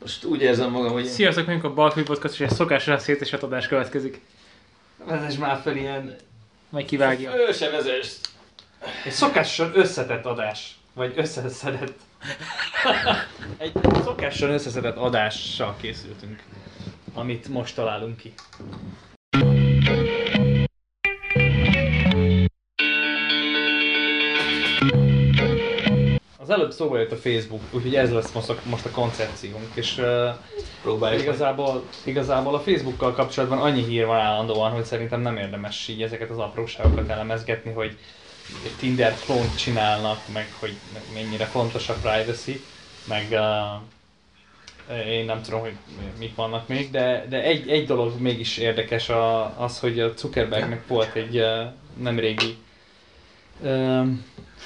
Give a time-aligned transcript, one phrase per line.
[0.00, 1.04] Most úgy érzem magam, hogy...
[1.04, 4.20] Sziasztok, mondjuk a Balkmi Podcast, és egy szokásra szétesett adás következik.
[5.04, 6.16] Vezess már fel ilyen...
[6.68, 7.34] Majd kivágja.
[7.36, 8.14] Ő se vezess.
[9.04, 10.78] Egy szokásosan összetett adás.
[10.92, 11.98] Vagy összeszedett.
[13.58, 13.72] egy
[14.04, 16.42] szokásosan összeszedett adással készültünk.
[17.14, 18.34] Amit most találunk ki.
[26.50, 29.66] Az előbb szóba jött a Facebook, úgyhogy ez lesz most a, most a koncepciónk.
[29.74, 30.28] És uh,
[30.82, 31.28] Próbáljuk meg.
[31.28, 36.30] igazából, igazából a Facebookkal kapcsolatban annyi hír van állandóan, hogy szerintem nem érdemes így ezeket
[36.30, 37.98] az apróságokat elemezgetni, hogy
[38.78, 40.74] Tinder klónt csinálnak, meg hogy
[41.14, 42.60] mennyire fontos a privacy,
[43.04, 45.74] meg uh, én nem tudom, hogy
[46.18, 50.86] mik vannak még, de, de egy, egy dolog mégis érdekes a, az, hogy a Zuckerbergnek
[50.86, 52.69] volt egy uh, nemrégi uh,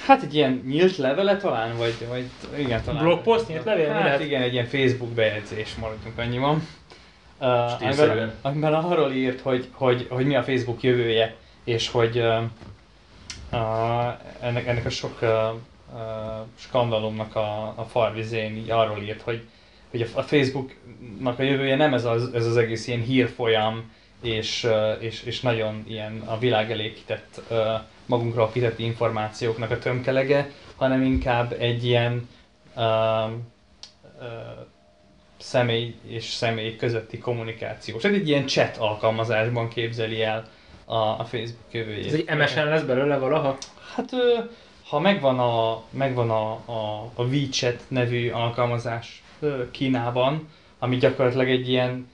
[0.05, 3.03] Hát egy ilyen nyílt levele talán, vagy, vagy igen talán.
[3.03, 3.89] Blogpost, nyílt levél?
[3.89, 4.21] Hát lehet?
[4.21, 6.67] igen, egy ilyen Facebook bejegyzés, maradjunk annyiban.
[7.39, 8.17] Uh, Stílszerűen.
[8.17, 12.43] amiben, amiben arról írt, hogy, hogy, hogy mi a Facebook jövője, és hogy uh,
[13.51, 15.29] uh, ennek, ennek a sok uh,
[15.93, 15.99] uh,
[16.55, 19.43] skandalomnak a, a farvizén így arról írt, hogy,
[19.91, 23.91] hogy a, a Facebooknak a jövője nem ez az, ez az egész ilyen hírfolyam,
[24.25, 24.67] és,
[24.99, 27.41] és, és nagyon ilyen a világ elé kitett,
[28.05, 32.29] magunkra kitett információknak a tömkelege, hanem inkább egy ilyen
[32.75, 32.83] uh,
[33.31, 34.65] uh,
[35.37, 37.97] személy és személy közötti kommunikáció.
[37.97, 40.49] Tehát egy ilyen chat alkalmazásban képzeli el
[40.85, 42.05] a, a Facebook jövőjét.
[42.05, 43.57] Ez egy MSN lesz belőle valaha?
[43.95, 44.09] Hát
[44.87, 49.23] ha megvan a, megvan a, a, a WeChat nevű alkalmazás
[49.71, 52.07] Kínában, ami gyakorlatilag egy ilyen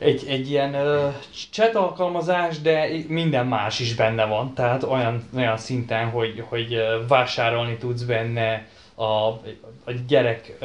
[0.00, 1.08] egy, egy ilyen ö,
[1.50, 7.76] chat alkalmazás, de minden más is benne van, tehát olyan, olyan szinten, hogy, hogy vásárolni
[7.76, 9.28] tudsz benne, a,
[9.84, 10.58] a gyerek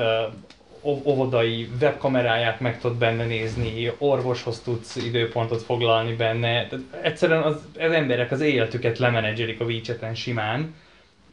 [0.81, 6.67] ov- óvodai webkameráját meg tudod benne nézni, orvoshoz tudsz időpontot foglalni benne.
[6.67, 10.75] Tehát egyszerűen az, az emberek az életüket lemenedzselik a WeChat-en simán.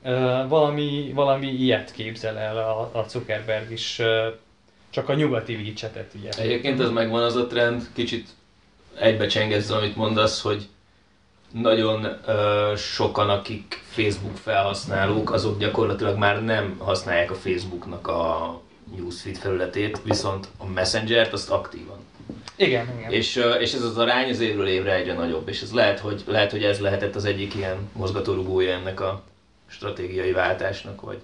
[0.04, 4.28] Ö, valami, valami ilyet képzel el a, a Zuckerberg is, ö,
[4.92, 6.30] csak a nyugati WeChat-et ugye.
[6.30, 8.28] Egyébként az megvan az a trend, kicsit
[8.98, 10.68] egybecsengezz, amit mondasz, hogy
[11.52, 18.60] nagyon ö, sokan, akik Facebook felhasználók, azok gyakorlatilag már nem használják a Facebooknak a
[18.96, 21.98] newsfeed felületét, viszont a Messenger-t azt aktívan.
[22.56, 23.10] Igen, igen.
[23.10, 26.50] És, és ez az arány az évről évre egyre nagyobb, és ez lehet, hogy, lehet,
[26.50, 29.22] hogy ez lehetett az egyik ilyen mozgatórugója ennek a
[29.66, 31.18] stratégiai váltásnak, vagy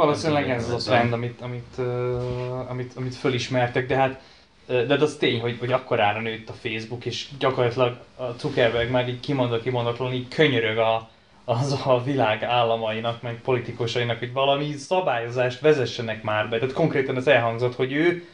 [0.00, 4.20] Valószínűleg ez az a trend, amit, amit, uh, amit, amit fölismertek, de hát
[4.66, 9.20] de az tény, hogy, hogy akkorára nőtt a Facebook, és gyakorlatilag a Zuckerberg már így
[9.20, 11.08] kimondva kimondatlan így könyörög a,
[11.44, 16.58] az a világ államainak, meg politikusainak, hogy valami szabályozást vezessenek már be.
[16.58, 18.28] Tehát konkrétan az elhangzott, hogy ő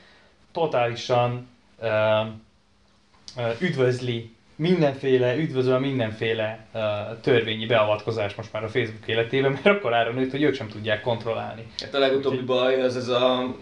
[0.53, 1.49] totálisan
[1.81, 2.27] uh,
[3.61, 6.81] üdvözli mindenféle, üdvözöl mindenféle uh,
[7.21, 11.01] törvényi beavatkozás most már a Facebook életében, mert akkor ára nőtt, hogy ők sem tudják
[11.01, 11.67] kontrollálni.
[11.81, 13.55] Hát a legutóbbi Úgyhogy- baj az ez a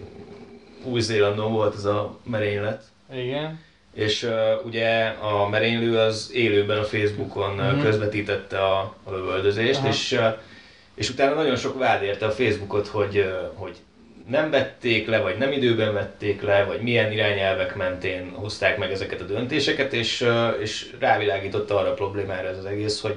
[0.84, 2.82] Új-Zélandon volt ez a merénylet,
[3.14, 3.60] Igen.
[3.94, 4.32] és uh,
[4.66, 7.80] ugye a merénylő az élőben a Facebookon Mhm.
[7.82, 9.88] közvetítette a, a lövöldözést, Aha.
[9.88, 10.26] és, uh,
[10.94, 13.24] és utána nagyon sok vád érte a Facebookot, hogy, uh,
[13.54, 13.76] hogy
[14.28, 19.20] nem vették le, vagy nem időben vették le, vagy milyen irányelvek mentén hozták meg ezeket
[19.20, 20.26] a döntéseket, és,
[20.60, 23.14] és rávilágította arra a problémára ez az egész, hogy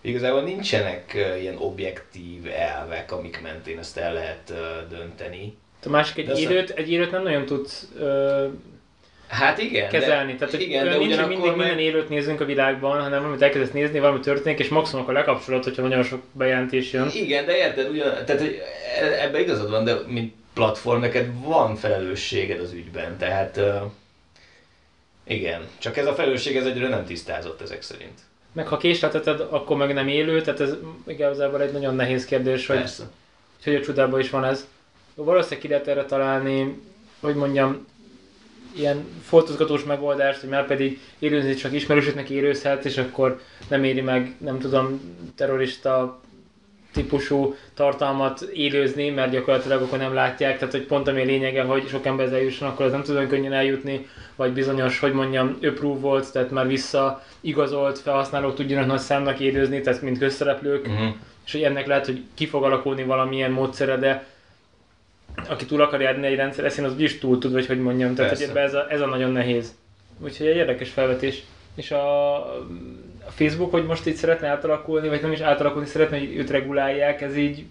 [0.00, 4.52] igazából nincsenek ilyen objektív elvek, amik mentén ezt el lehet
[4.90, 5.56] dönteni.
[5.84, 8.46] A másik egy De élőt, egy élőt nem nagyon tudsz ö,
[9.28, 10.34] Hát igen, kezelni.
[10.34, 13.42] Tehát hogy igen, de nincs, hogy mindig meg- minden élőt nézünk a világban, hanem valamit
[13.42, 17.08] elkezdesz nézni, valami történik, és maximum akkor lekapcsolod, hogyha nagyon sok bejelentés jön.
[17.14, 18.62] Igen, de érted, ugyan, tehát hogy
[19.00, 23.82] e- ebben igazad van, de mint platform neked van felelősséged az ügyben, tehát uh,
[25.24, 28.18] igen, csak ez a felelősség ez egyre nem tisztázott ezek szerint.
[28.52, 30.74] Meg ha késlelteted, akkor meg nem élő, tehát ez
[31.06, 33.08] igazából egy nagyon nehéz kérdés, hogy, Persze.
[33.64, 34.66] hogy a csodában is van ez.
[35.14, 36.82] Valószínűleg ki lehet erre találni,
[37.20, 37.86] hogy mondjam,
[38.76, 44.34] ilyen fotózgatós megoldást, hogy már pedig élőzni csak ismerősöknek érőzhetsz, és akkor nem éri meg,
[44.38, 45.00] nem tudom,
[45.36, 46.20] terrorista
[46.92, 51.88] típusú tartalmat élőzni, mert gyakorlatilag akkor nem látják, tehát hogy pont ami a lényege, hogy
[51.88, 54.06] sok ember eljusson, akkor az nem tud könnyen eljutni,
[54.36, 60.02] vagy bizonyos, hogy mondjam, volt, tehát már vissza igazolt felhasználók tudjanak nagy számnak élőzni, tehát
[60.02, 61.14] mint közszereplők, Uh-huh.
[61.46, 64.26] és hogy ennek lehet, hogy ki fog alakulni valamilyen módszere, de
[65.48, 68.14] aki túl akar járni egy rendszer, ezt én az is túl tud, vagy hogy mondjam,
[68.14, 68.52] tehát hogy Persze.
[68.52, 69.74] ebbe ez a, ez a nagyon nehéz.
[70.20, 71.42] Úgyhogy egy érdekes felvetés.
[71.74, 72.36] És a,
[73.28, 77.20] a Facebook, hogy most így szeretne átalakulni, vagy nem is átalakulni, szeretne, hogy őt regulálják,
[77.20, 77.64] ez így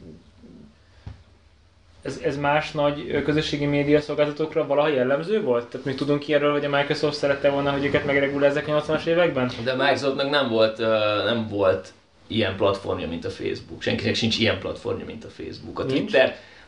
[2.02, 5.66] ez, ez más nagy közösségi média szolgáltatókra valaha jellemző volt?
[5.66, 9.52] Tehát mi tudunk ilyenről, hogy a Microsoft szerette volna, hogy őket megregulázzák a 80-as években?
[9.64, 10.78] De Microsoftnak nem volt,
[11.26, 11.94] nem volt
[12.28, 13.82] ilyen platformja, mint a Facebook.
[13.82, 15.80] Senkinek sincs ilyen platformja, mint a Facebook.
[15.80, 16.12] A Nincs?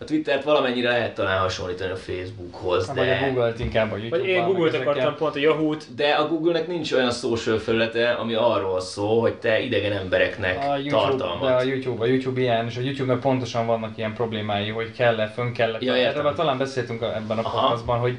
[0.01, 4.19] A Twittert valamennyire lehet talán hasonlítani a Facebookhoz, Vagy a de, Google-t inkább a YouTube-ban.
[4.19, 5.95] Vagy én Google-t akartam pont, a Yahoo-t.
[5.95, 10.75] de a Google-nek nincs olyan social felülete, ami arról szól, hogy te idegen embereknek A
[10.77, 11.49] YouTube, tartalmat.
[11.49, 15.27] de a YouTube, a YouTube ilyen, és a YouTube-nak pontosan vannak ilyen problémái, hogy kell-e,
[15.27, 15.77] fönn kell-e.
[15.79, 18.17] Ja, talán beszéltünk ebben a podcastban, hogy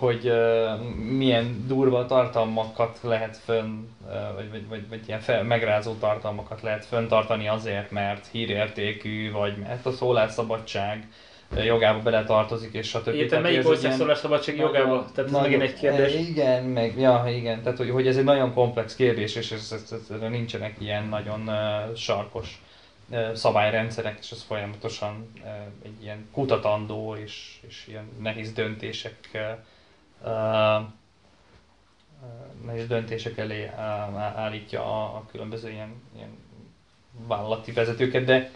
[0.00, 0.80] hogy uh,
[1.18, 6.84] milyen durva tartalmakat lehet fönn, uh, vagy, vagy, vagy, vagy ilyen fel, megrázó tartalmakat lehet
[6.84, 11.08] föntartani azért, mert hírértékű, vagy mert a szólásszabadság
[11.50, 13.08] uh, jogába beletartozik, és stb.
[13.14, 15.04] Értem, melyik ország szólásszabadság jogába?
[15.14, 16.14] Tehát ez megint egy kérdés.
[16.14, 19.92] Igen, meg, ja, igen, tehát hogy, hogy ez egy nagyon komplex kérdés, és ez, ez,
[19.92, 22.62] ez, ez nincsenek ilyen nagyon uh, sarkos
[23.10, 25.50] uh, szabályrendszerek, és ez folyamatosan uh,
[25.84, 29.40] egy ilyen kutatandó és, és ilyen nehéz döntések uh,
[32.64, 33.70] nehéz döntések elé
[34.34, 36.38] állítja a, a különböző ilyen, ilyen
[37.26, 38.50] vállalati vezetőket, de,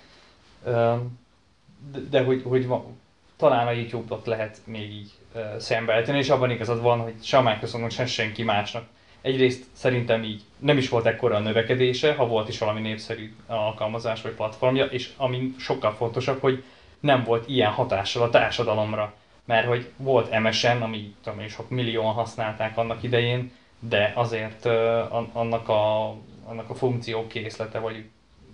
[1.92, 2.98] de, de hogy, hogy van,
[3.36, 5.12] talán a YouTube-ot lehet még így
[5.58, 8.84] szembeállítani, és abban igazad van, hogy se a Microsoftnak, se senki másnak.
[9.20, 14.22] Egyrészt szerintem így nem is volt ekkora a növekedése, ha volt is valami népszerű alkalmazás
[14.22, 16.64] vagy platformja, és ami sokkal fontosabb, hogy
[17.00, 19.14] nem volt ilyen hatással a társadalomra.
[19.44, 24.64] Mert hogy volt MSN, ami tudom én, sok millióan használták annak idején, de azért
[25.10, 26.08] an- annak a,
[26.44, 28.04] annak a funkció készlete, vagy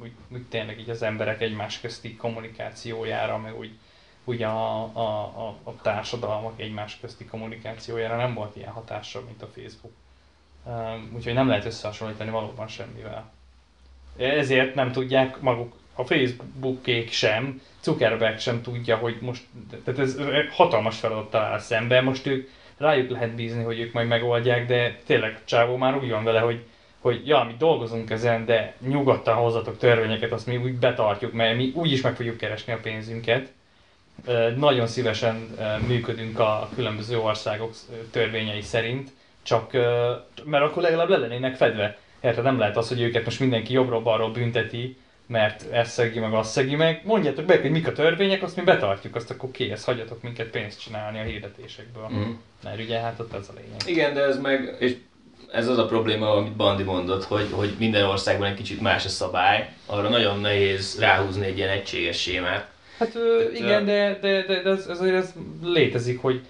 [0.03, 3.71] úgy, úgy tényleg így az emberek egymás közti kommunikációjára, meg úgy,
[4.25, 9.47] úgy a, a, a, a társadalmak egymás közti kommunikációjára nem volt ilyen hatása, mint a
[9.47, 9.95] Facebook.
[11.15, 13.31] Úgyhogy nem lehet összehasonlítani valóban semmivel.
[14.17, 19.43] Ezért nem tudják maguk, a Facebookék sem, Zuckerberg sem tudja, hogy most,
[19.85, 20.17] tehát ez
[20.51, 22.49] hatalmas feladattal áll szembe, most ők
[22.79, 26.65] rájuk lehet bízni, hogy ők majd megoldják, de tényleg Csávó már úgy van vele, hogy
[27.01, 31.73] hogy ja, mi dolgozunk ezen, de nyugodtan hozzatok törvényeket, azt mi úgy betartjuk, mert mi
[31.75, 33.53] úgyis meg fogjuk keresni a pénzünket.
[34.57, 35.57] Nagyon szívesen
[35.87, 37.73] működünk a különböző országok
[38.11, 39.11] törvényei szerint,
[39.43, 39.73] csak
[40.45, 41.99] mert akkor legalább le lennének fedve.
[42.21, 44.97] Érted, nem lehet az, hogy őket most mindenki jobbról-balról bünteti,
[45.31, 47.01] mert ezt szegi meg, azt szegi meg.
[47.05, 50.81] Mondjátok be, hogy mik a törvények, azt mi betartjuk, azt akkor kész, hagyjatok minket pénzt
[50.81, 52.07] csinálni a hirdetésekből.
[52.09, 52.31] Mhm.
[52.65, 53.81] Mert ugye hát ott ez a lényeg.
[53.87, 54.97] Igen, de ez meg, és
[55.53, 59.09] ez az a probléma, amit Bandi mondott, hogy, hogy minden országban egy kicsit más a
[59.09, 59.69] szabály.
[59.87, 62.69] Arra nagyon nehéz ráhúzni egy ilyen egységes sémát.
[62.99, 66.41] Hát Tehát, igen, ö, de, de, de, de ez, azért ez létezik, hogy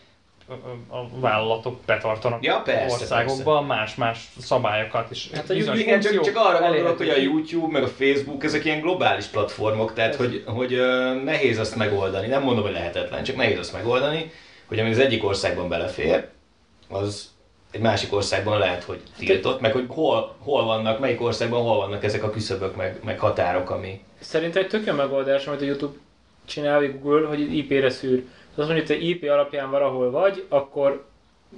[0.89, 6.37] a vállalatok betartanak Ja, persze, országokban más-más szabályokat és Hát a bizonyos Igen, csak, csak
[6.37, 10.81] arra gondolok, hogy a YouTube meg a Facebook ezek ilyen globális platformok, tehát hogy, hogy
[11.25, 12.27] nehéz azt megoldani.
[12.27, 14.31] Nem mondom, hogy lehetetlen, csak nehéz azt megoldani,
[14.67, 16.27] hogy ami az egyik országban belefér,
[16.89, 17.31] az
[17.71, 22.05] egy másik országban lehet, hogy tiltott, meg hogy hol, hol vannak, melyik országban hol vannak
[22.05, 24.01] ezek a küszöbök, meg, meg határok, ami...
[24.21, 25.97] Szerintem egy tök megoldás, amit a YouTube
[26.45, 28.25] csinál, vagy Google, hogy IP-re szűr.
[28.61, 31.05] Az mondja, hogy te IP alapján valahol vagy, akkor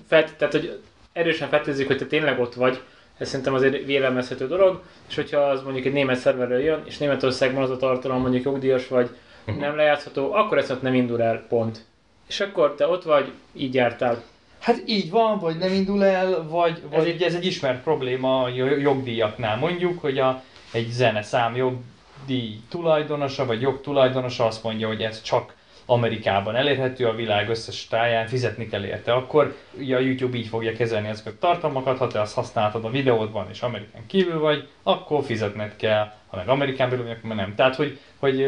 [0.08, 0.80] felt, tehát, hogy
[1.12, 2.80] erősen feltételezik, hogy te tényleg ott vagy,
[3.18, 7.62] ez szerintem azért vélemezhető dolog, és hogyha az mondjuk egy német szerverről jön, és Németországban
[7.62, 9.10] az a tartalom mondjuk jogdíjas vagy,
[9.58, 11.84] nem lejátszható, akkor ezt nem indul el, pont.
[12.28, 14.22] És akkor te ott vagy, így jártál.
[14.58, 17.82] Hát így van, vagy nem indul el, vagy, vagy Ez ez, egy, ez egy ismert
[17.82, 19.56] probléma a jo- jogdíjaknál.
[19.56, 20.42] Mondjuk, hogy a,
[20.72, 25.54] egy zeneszám jogdíj tulajdonosa, vagy jogtulajdonosa azt mondja, hogy ez csak
[25.92, 30.72] Amerikában elérhető, a világ összes táján fizetni kell érte, akkor ugye a YouTube így fogja
[30.72, 35.24] kezelni ezeket a tartalmakat, ha te azt használtad a videódban és Amerikán kívül vagy, akkor
[35.24, 37.54] fizetned kell, ha meg Amerikán belül vagy, akkor nem.
[37.54, 38.46] Tehát, hogy, hogy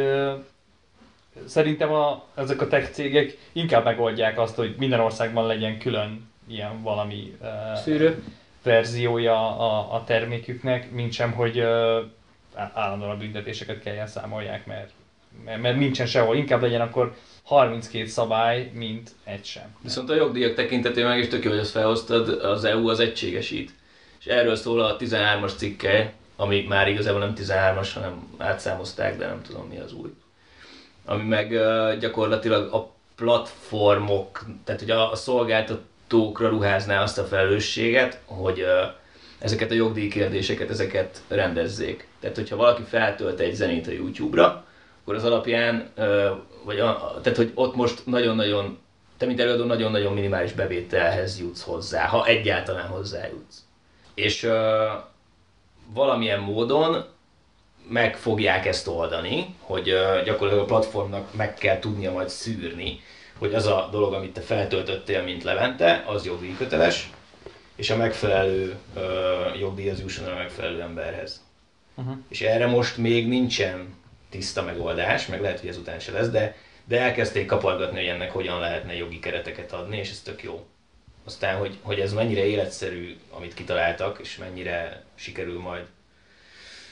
[1.47, 6.83] szerintem a, ezek a tech cégek inkább megoldják azt, hogy minden országban legyen külön ilyen
[6.83, 7.37] valami
[7.75, 8.23] Szűrő.
[8.63, 11.61] verziója a, a terméküknek, mint sem, hogy
[12.73, 14.91] állandóan a büntetéseket kelljen számolják, mert,
[15.45, 16.37] mert, mert nincsen sehol.
[16.37, 19.77] Inkább legyen akkor 32 szabály, mint egy sem.
[19.83, 23.75] Viszont a jogdíjak tekintetében meg is tök jó, hogy azt felhoztad, az EU az egységesít.
[24.21, 29.43] És erről szól a 13-as cikke, ami már igazából nem 13-as, hanem átszámozták, de nem
[29.43, 30.11] tudom mi az új.
[31.05, 31.51] Ami meg
[31.99, 38.65] gyakorlatilag a platformok, tehát hogy a, a szolgáltatókra ruházná azt a felelősséget, hogy
[39.39, 42.07] ezeket a jogdíj kérdéseket, ezeket rendezzék.
[42.21, 44.65] Tehát, hogyha valaki feltölt egy zenét a YouTube-ra,
[45.05, 45.91] akkor az alapján,
[46.65, 48.79] vagy a, tehát, hogy ott most nagyon-nagyon,
[49.17, 53.65] te mint előadó nagyon-nagyon minimális bevételhez jutsz hozzá, ha egyáltalán hozzájutsz.
[54.15, 54.49] És
[55.93, 57.05] valamilyen módon
[57.89, 59.85] meg fogják ezt oldani, hogy
[60.25, 63.01] gyakorlatilag a platformnak meg kell tudnia majd szűrni,
[63.39, 67.11] hogy az a dolog, amit te feltöltöttél, mint Levente, az jogdíjköteles,
[67.77, 69.01] és a megfelelő ö,
[69.59, 71.43] jogdíj az jusson a megfelelő emberhez.
[71.95, 72.17] Uh-huh.
[72.29, 73.95] És erre most még nincsen
[74.35, 78.61] tiszta megoldás, meg lehet, hogy ezután se lesz, de, de elkezdték kapargatni, hogy ennek hogyan
[78.61, 80.67] lehetne jogi kereteket adni, és ez tök jó.
[81.25, 85.85] Aztán, hogy, hogy ez mennyire életszerű, amit kitaláltak, és mennyire sikerül majd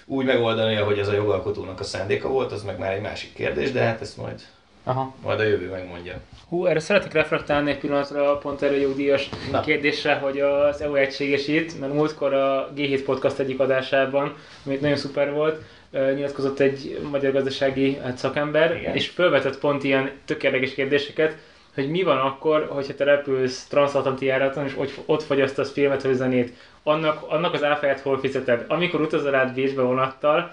[0.07, 3.73] úgy megoldani, hogy ez a jogalkotónak a szándéka volt, az meg már egy másik kérdés,
[3.73, 4.41] de hát ezt majd,
[4.85, 5.15] Aha.
[5.23, 6.21] majd a jövő megmondja.
[6.49, 9.61] Hú, erre szeretnék reflektálni egy pillanatra pont erre a jogdíjas Na.
[9.61, 15.33] kérdésre, hogy az EU egységesít, mert múltkor a G7 Podcast egyik adásában, amit nagyon szuper
[15.33, 18.95] volt, nyilatkozott egy magyar gazdasági hát, szakember, Igen.
[18.95, 21.37] és felvetett pont ilyen tök érdekes kérdéseket,
[21.75, 26.53] hogy mi van akkor, hogyha te repülsz transatlanti járaton, és ott, fogyasztasz filmet vagy zenét,
[26.83, 28.65] annak, annak az áfáját hol fizeted?
[28.69, 30.53] Amikor utazol át Bécsbe vonattal,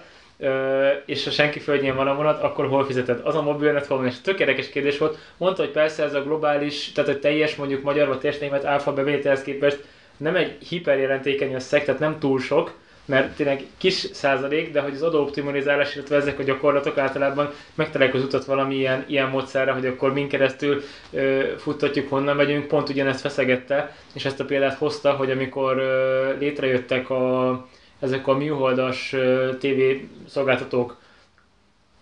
[1.04, 3.20] és ha senki földjén van a vonat, akkor hol fizeted?
[3.24, 4.06] Az a mobilnet hol van?
[4.06, 5.18] És tök érdekes kérdés volt.
[5.36, 8.92] Mondta, hogy persze ez a globális, tehát a teljes mondjuk magyar vagy teljes német áfa
[8.92, 9.84] bevételhez képest
[10.16, 12.74] nem egy hiperjelentékeny összeg, tehát nem túl sok,
[13.10, 18.22] mert tényleg kis százalék, de hogy az adóoptimalizálás, illetve ezek a gyakorlatok általában megtalálják az
[18.22, 23.20] utat valami ilyen, ilyen módszerre, hogy akkor min keresztül ö, futtatjuk, honnan megyünk, pont ugyanezt
[23.20, 27.66] feszegette, és ezt a példát hozta, hogy amikor ö, létrejöttek a,
[28.00, 29.80] ezek a műholdas ö, TV
[30.28, 30.98] szolgáltatók,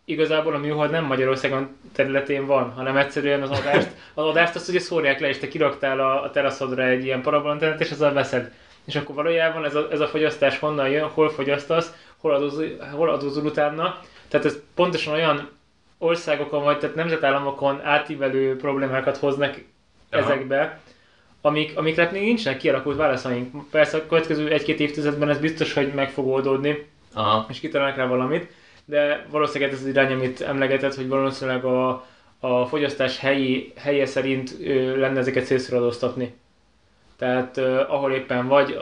[0.05, 4.81] igazából a műhold nem Magyarországon területén van, hanem egyszerűen az adást, az adást azt ugye
[4.81, 8.53] szórják le, és te kiraktál a, a teraszodra egy ilyen parabolantenet, és azzal veszed.
[8.89, 13.11] És akkor valójában ez a, ez a fogyasztás honnan jön, hol fogyasztasz, hol adózol, hol
[13.11, 14.01] adózol utána.
[14.29, 15.51] Tehát ez pontosan olyan
[15.99, 19.61] országokon vagy, tehát nemzetállamokon átívelő problémákat hoznak
[20.11, 20.23] Aha.
[20.23, 20.81] ezekbe,
[21.41, 23.71] amik, amikre még nincsenek kialakult válaszaink.
[23.71, 27.47] Persze a következő egy-két évtizedben ez biztos, hogy meg fog oldódni, Aha.
[27.49, 28.51] és kitalálnak rá valamit,
[28.85, 32.07] de valószínűleg ez az irány, amit emlegetett, hogy valószínűleg a,
[32.41, 36.35] a fogyasztás helyi, helye szerint ö, lenne ezeket célszerű adóztatni.
[37.19, 38.79] Tehát ö, ahol éppen vagy,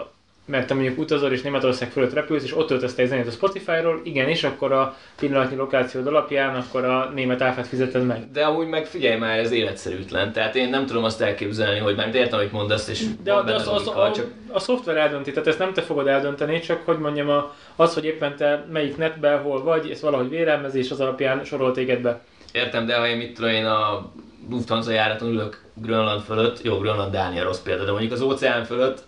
[0.47, 3.31] mert te mondjuk utazol és Németország fölött repülsz, és ott töltesz te egy zenét a
[3.31, 8.31] Spotify-ról, igen, és akkor a pillanatnyi lokációd alapján akkor a német áfát fizeted meg.
[8.33, 10.33] De amúgy meg figyelj már, ez életszerűtlen.
[10.33, 13.53] Tehát én nem tudom azt elképzelni, hogy már értem, hogy mondasz, és De, van de
[13.53, 16.61] benne az, az, logika, a, csak a szoftver eldönti, tehát ezt nem te fogod eldönteni,
[16.61, 20.91] csak hogy mondjam, a, az, hogy éppen te melyik netben, hol vagy, ez valahogy vérelmezés
[20.91, 22.21] az alapján sorol téged be.
[22.53, 24.13] Értem, de ha én mit tudom én a
[24.51, 29.05] Lufthansa járaton ülök Grönland fölött, jó, Grönland Dánia rossz példa, de mondjuk az óceán fölött,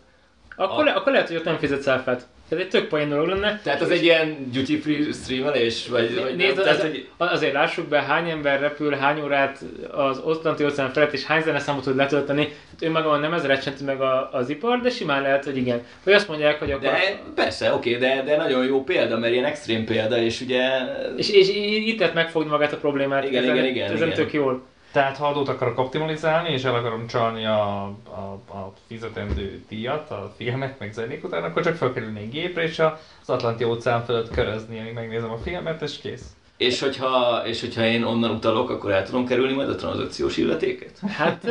[0.56, 2.26] Akkor, A- le, akkor lehet, hogy ott nem fizetsz áfát.
[2.48, 3.60] Ez egy tök poén dolog lenne.
[3.62, 7.52] tehát az egy ilyen duty free streamelés, vagy, vagy Nézd, nem, az, tehát, hogy azért
[7.52, 11.96] lássuk be, hány ember repül, hány órát az Atlanti óceán felett, és hány zeneszámot tud
[11.96, 12.42] letölteni.
[12.42, 15.82] Hát önmagában nem ez recsenti meg a, az ipar, de simán lehet, hogy igen.
[16.04, 16.82] Vagy azt mondják, hogy akkor...
[16.82, 20.68] de persze, oké, de, de nagyon jó példa, mert ilyen extrém példa, és ugye
[21.16, 21.48] És, és
[21.86, 23.24] itt lehet megfogni magát a problémát.
[23.24, 24.18] Igen, ezen, igen, igen, ezen igen.
[24.18, 24.62] tök jól.
[24.92, 30.32] Tehát ha adót akarok optimalizálni, és el akarom csalni a, a, a fizetendő díjat, a
[30.36, 34.80] filmek meg zenék után, akkor csak felkerülni egy gépre, és az Atlanti óceán fölött körözni,
[34.80, 36.32] amíg megnézem a filmet, és kész.
[36.58, 40.98] És hogyha, és hogyha én onnan utalok, akkor el tudom kerülni majd a tranzakciós illetéket?
[41.08, 41.50] Hát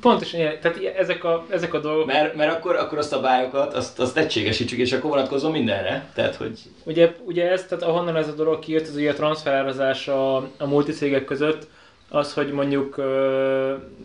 [0.00, 2.06] pontosan ilyen, tehát ezek a, ezek a dolgok.
[2.06, 6.10] Mert, mert akkor, akkor a szabályokat, azt, azt egységesítsük, és akkor vonatkozom mindenre.
[6.14, 10.08] Tehát, hogy Ugye, ugye ez, tehát ahonnan ez a dolog kijött, ez ugye a transferázás
[10.08, 11.66] a, a multicégek között,
[12.08, 12.96] az, hogy mondjuk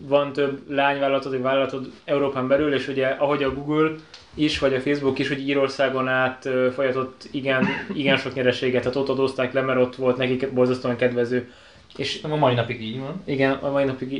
[0.08, 3.92] van több lányvállalatod, vagy vállalatod Európán belül, és ugye ahogy a Google
[4.34, 9.10] is, vagy a Facebook is, hogy Írországon át folyatott igen, igen sok nyereséget, tehát ott
[9.10, 11.52] adózták le, mert ott volt nekik borzasztóan kedvező.
[11.98, 13.22] És a mai napig így van.
[13.26, 14.12] igen, a mai napig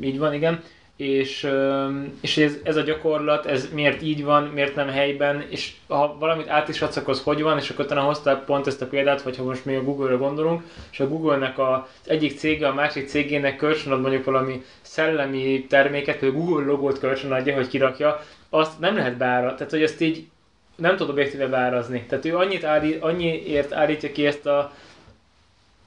[0.00, 0.62] így van, igen.
[0.98, 1.48] És,
[2.20, 6.48] és ez, ez a gyakorlat, ez miért így van, miért nem helyben, és ha valamit
[6.48, 9.36] át is adsz, akkor hogy van, és akkor utána hoztál pont ezt a példát, vagy
[9.36, 10.62] ha most mi a Google-ra gondolunk,
[10.92, 16.18] és a Google-nek a, az egyik cége a másik cégének kölcsönad mondjuk valami szellemi terméket,
[16.18, 20.26] például Google logót kölcsönadja, hogy kirakja, azt nem lehet beára, tehát hogy ezt így
[20.76, 22.04] nem tud objektíve beárazni.
[22.08, 24.72] Tehát ő annyit állít, annyiért állítja ki ezt a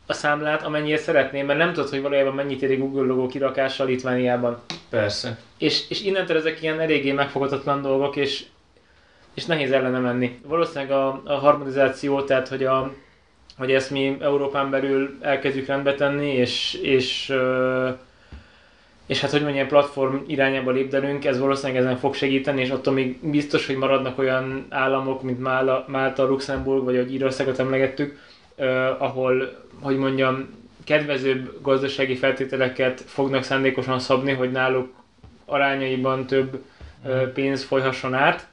[0.05, 3.83] a számlát, amennyiért szeretném, mert nem tudod, hogy valójában mennyit ér egy Google logó kirakása
[3.83, 4.61] Litvániában.
[4.89, 5.39] persze.
[5.57, 8.43] És, és innentől ezek ilyen eléggé megfoghatatlan dolgok, és,
[9.33, 10.39] és nehéz ellene menni.
[10.45, 12.93] Valószínűleg a, a harmonizáció, tehát hogy, a,
[13.57, 17.33] hogy ezt mi Európán belül elkezdjük rendbe tenni, és, és,
[19.05, 23.29] és hát hogy mondjam, platform irányába lépdelünk, ez valószínűleg ezen fog segíteni, és attól még
[23.29, 28.19] biztos, hogy maradnak olyan államok, mint Mála, Málta, Luxemburg, vagy ahogy Írországot emlegettük,
[28.55, 28.65] ö,
[28.97, 30.49] ahol, hogy mondjam,
[30.83, 34.93] kedvezőbb gazdasági feltételeket fognak szándékosan szabni, hogy náluk
[35.45, 36.63] arányaiban több
[37.05, 38.47] ö, pénz folyhasson át,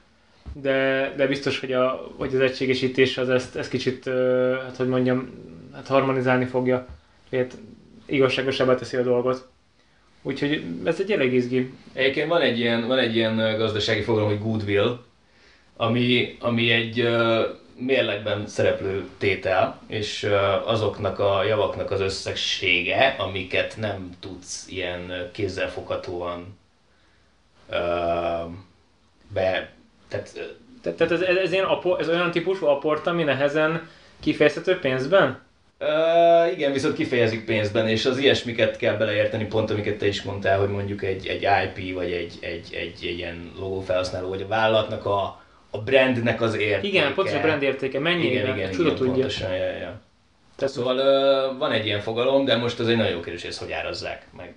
[0.53, 4.09] de, de biztos, hogy, a, hogy az egységesítés az ezt, ezt kicsit,
[4.63, 5.29] hát hogy mondjam,
[5.73, 6.87] hát harmonizálni fogja,
[7.31, 7.57] hát
[8.05, 9.47] igazságosabbá teszi a dolgot.
[10.21, 11.73] Úgyhogy ez egy elég izgi.
[11.93, 14.99] Egyébként van egy ilyen, van egy ilyen gazdasági fogalom, hogy goodwill,
[15.77, 17.07] ami, ami egy
[17.79, 20.29] mérlegben szereplő tétel, és
[20.65, 26.57] azoknak a javaknak az összessége, amiket nem tudsz ilyen kézzelfoghatóan
[29.33, 29.71] be,
[30.07, 33.87] tehát Te- Tehát ez, ez, ilyen apor, ez olyan típusú aport, ami nehezen
[34.19, 35.41] kifejezhető pénzben?
[35.79, 40.59] Uh, igen, viszont kifejezik pénzben, és az ilyesmiket kell beleérteni, pont amiket te is mondtál,
[40.59, 45.05] hogy mondjuk egy, egy IP, vagy egy, egy, egy, egy ilyen logófelhasználó, vagy a vállalatnak
[45.05, 45.38] a,
[45.69, 46.87] a brandnek az értéke.
[46.87, 48.93] Igen, pontosan a brand értéke, mennyi Igen, igen, igen, tudja.
[48.93, 49.99] pontosan, ja, ja.
[50.55, 53.49] Tehát, Szóval uh, van egy ilyen fogalom, de most az egy nagyon jó kérdés, hogy
[53.49, 54.55] ezt hogy árazzák meg.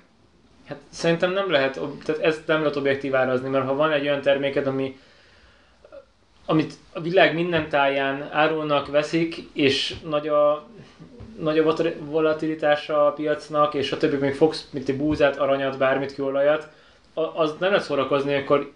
[0.68, 4.20] Hát szerintem nem lehet, tehát ezt nem lehet objektív árazni, mert ha van egy olyan
[4.20, 4.96] terméked, ami
[6.46, 10.66] amit a világ minden táján árulnak, veszik, és nagy a,
[11.38, 15.78] nagy a vola- volatilitása a piacnak, és a többi még fogsz, mint egy búzát, aranyat,
[15.78, 16.68] bármit, kőolajat,
[17.14, 18.72] az nem lehet szórakozni, akkor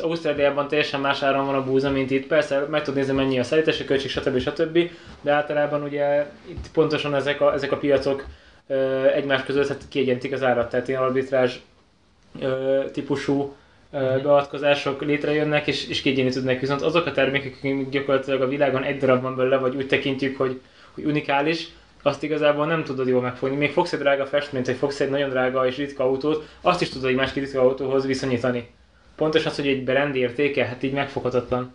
[0.00, 2.26] Ausztráliában teljesen más áron van a búza, mint itt.
[2.26, 4.38] Persze meg tud nézni, mennyi a szállítási költség, stb.
[4.38, 4.90] stb.
[5.20, 8.24] De általában ugye itt pontosan ezek a, ezek a piacok
[8.66, 11.56] ö, egymás között hát kiegyentik az árat, tehát ilyen arbitrázs
[12.40, 13.54] ö, típusú
[13.92, 16.60] ö, beavatkozások létrejönnek, és, és kiegyenlítődnek.
[16.60, 20.36] Viszont azok a termékek, amik gyakorlatilag a világon egy darab van belőle, vagy úgy tekintjük,
[20.36, 20.60] hogy,
[20.94, 21.68] hogy unikális,
[22.02, 23.56] azt igazából nem tudod jól megfogni.
[23.56, 26.88] Még fogsz egy drága festményt, vagy fogsz egy nagyon drága és ritka autót, azt is
[26.88, 28.68] tudod egy másik ritka autóhoz viszonyítani.
[29.20, 31.74] Pontosan az, hogy egy brand értéke, hát így megfoghatatlan.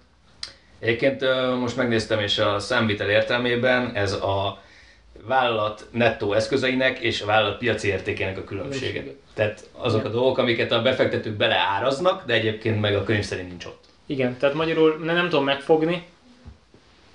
[0.80, 1.22] Egyébként
[1.60, 4.62] most megnéztem, és a számvitel értelmében ez a
[5.28, 9.04] vállalat nettó eszközeinek és a vállalat piaci értékének a különbsége.
[9.34, 13.66] Tehát azok a dolgok, amiket a befektetők beleáraznak, de egyébként meg a könyv szerint nincs
[13.66, 13.84] ott.
[14.06, 16.04] Igen, tehát magyarul ne, nem tudom megfogni,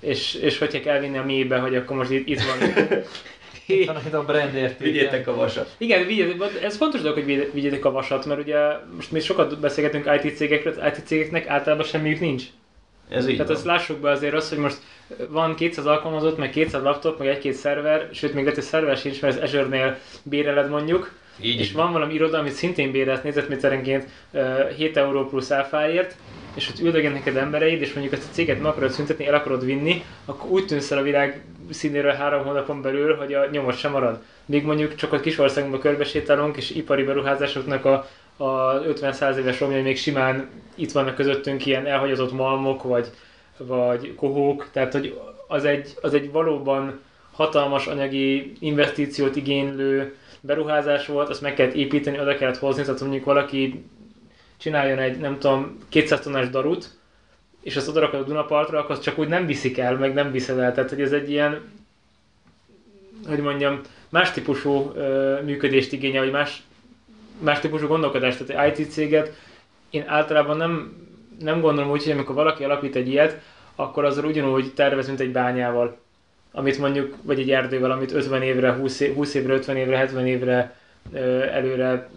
[0.00, 2.58] és, és hogyha kell vinni a mélybe, hogy akkor most itt, itt van.
[3.70, 4.74] Itt a brand.
[4.78, 5.74] Vigyétek a vasat.
[5.78, 8.58] Igen, vigyétek, ez fontos dolog, hogy vigy- vigyétek a vasat, mert ugye
[8.96, 12.42] most mi sokat beszélgetünk IT cégekről, az IT cégeknek általában semmiük nincs.
[13.08, 13.56] Ez így Tehát van.
[13.56, 14.78] ezt lássuk be azért az, hogy most
[15.28, 19.20] van 200 alkalmazott, meg 200 laptop, meg egy-két szerver, sőt még lehet, hogy szerver sincs,
[19.22, 24.68] mert az Azure-nél béreled mondjuk, Így és van valami iroda, amit szintén bérelsz négyzetméterenként ö,
[24.76, 26.16] 7 euró plusz áfáért,
[26.54, 29.64] és hogy üldögén neked embereid, és mondjuk ezt a céget meg akarod szüntetni, el akarod
[29.64, 33.90] vinni, akkor úgy tűnsz el a világ színéről három hónapon belül, hogy a nyomot sem
[33.90, 34.22] marad.
[34.46, 39.98] Míg mondjuk csak a kisországunkban körbesétálunk, és ipari beruházásoknak a, a 50-100 éves romjai még
[39.98, 43.10] simán itt vannak közöttünk ilyen elhagyatott malmok, vagy,
[43.56, 47.00] vagy kohók, tehát hogy az egy, az egy valóban
[47.32, 53.24] hatalmas anyagi investíciót igénylő beruházás volt, azt meg kellett építeni, oda kellett hozni, tehát mondjuk
[53.24, 53.84] valaki
[54.56, 56.98] csináljon egy, nem tudom, 200 tonnás darut,
[57.62, 60.58] és azt odarakod a Dunapartra, akkor azt csak úgy nem viszik el, meg nem viszed
[60.58, 60.74] el.
[60.74, 61.60] Tehát, hogy ez egy ilyen,
[63.28, 66.62] hogy mondjam, más típusú ö, működést igényel, vagy más,
[67.38, 68.44] más típusú gondolkodást.
[68.44, 69.32] Tehát egy IT céget
[69.90, 70.96] én általában nem,
[71.38, 73.40] nem gondolom úgy, hogy amikor valaki alapít egy ilyet,
[73.74, 75.98] akkor azzal ugyanúgy tervez, mint egy bányával.
[76.52, 80.26] Amit mondjuk, vagy egy erdővel, amit 50 évre, 20, év, 20 évre, 50 évre, 70
[80.26, 80.74] évre
[81.52, 82.08] előre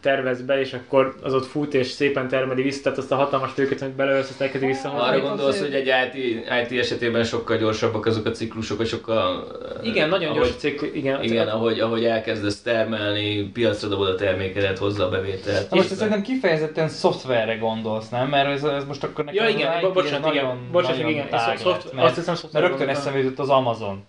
[0.00, 3.54] tervez be, és akkor az ott fut, és szépen termeli vissza, tehát azt a hatalmas
[3.54, 5.06] tőket, amit belőlsz, azt elkezdi visszahozni.
[5.08, 9.46] Arra gondolsz, hogy egy IT, IT esetében sokkal gyorsabbak azok a ciklusok, vagy sokkal...
[9.82, 11.22] Igen, nagyon ahogy, gyors cikk, igen.
[11.22, 15.70] Igen, ahogy, ahogy elkezdesz termelni, piacra dobod a termékedet, hozza a bevételt.
[15.70, 18.28] Na most ezt szerintem kifejezetten szoftverre gondolsz, nem?
[18.28, 21.08] Mert ez, ez most akkor nekem Ja, az igen, IT bo- ez bocsánat, igen, bocsánat,
[21.08, 24.04] igen, tág szoft- lett, azt mert, hiszem mert rögtön eszembe jutott az Amazon.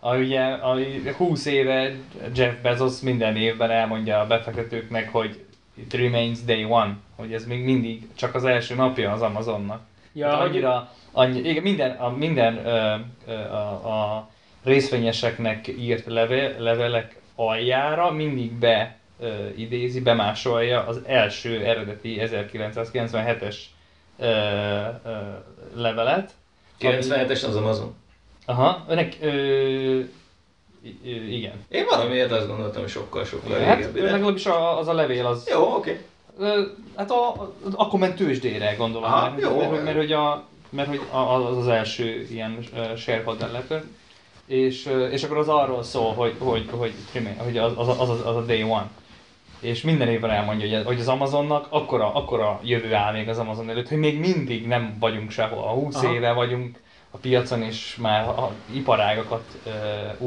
[0.00, 0.76] A, ugye, a
[1.16, 1.92] 20 éve
[2.34, 7.64] Jeff Bezos minden évben elmondja a befektetőknek, hogy it remains day one, hogy ez még
[7.64, 9.80] mindig csak az első napja az Amazonnak.
[10.12, 12.94] Ja, Hát annyira, annyi, igen, minden, a, minden ö,
[13.26, 14.28] ö, a, a
[14.64, 23.56] részvényeseknek írt leve, levelek aljára mindig be ö, idézi, bemásolja az első eredeti 1997-es
[24.18, 25.10] ö, ö,
[25.74, 26.32] levelet.
[26.80, 27.94] ami- 97-es az Amazon.
[28.50, 30.00] Aha, önnek, ö,
[31.28, 31.64] igen.
[31.68, 34.00] Én valamiért azt gondoltam, hogy sokkal, sokkal Hát régebbi.
[34.00, 34.46] ő legalábbis
[34.78, 35.48] az a levél az...
[35.48, 36.00] Jó, oké.
[36.38, 36.62] Ö,
[36.96, 39.56] Hát a, a, akkor ment tőzsdére gondolom, Aha, mert, jó.
[39.56, 43.82] mert, mert, mert, hogy, a, mert hogy az az első ilyen uh, shareholder letter,
[44.46, 46.92] és, uh, és akkor az arról szól, hogy, hogy, hogy,
[47.36, 48.90] hogy az, az, az, az, a day one.
[49.60, 53.70] És minden évben elmondja, hogy, hogy az Amazonnak akkora, akkora jövő áll még az Amazon
[53.70, 55.64] előtt, hogy még mindig nem vagyunk sehol.
[55.64, 56.14] A 20 Aha.
[56.14, 56.80] éve vagyunk
[57.10, 59.72] a piacon, és már a iparágakat uh,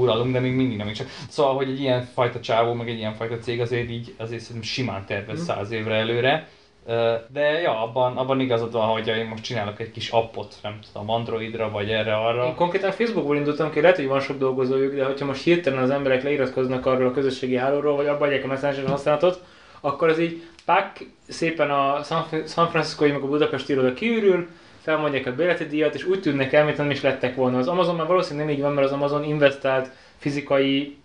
[0.01, 0.91] uralunk, de még mindig nem.
[0.93, 4.41] Csak, szóval, hogy egy ilyen fajta csávó, meg egy ilyen fajta cég azért így azért
[4.41, 5.45] szerintem simán tervez Mhm.
[5.47, 6.47] száz évre előre,
[6.85, 10.79] Ö, De ja, abban, abban igazad van, hogy én most csinálok egy kis appot, nem
[10.93, 12.53] tudom, Androidra vagy Én erre-arra.
[12.55, 16.23] konkrétan Facebookból indultam ki, lehet, hogy van sok dolgozójuk, de hogyha most hirtelen az emberek
[16.23, 19.43] leiratkoznak arról a közösségi hálóról, vagy abba adják a Messenger használatot,
[19.81, 22.01] akkor az így pák szépen a
[22.47, 24.47] San Franciscoi meg a Budapesti iroda kiürül,
[24.83, 27.57] felmondják a bérleti díjat, és úgy tűnnek el, mint nem is lettek volna.
[27.57, 30.97] Az Amazon már valószínűleg nem így van, mert az Amazon investált fizikai,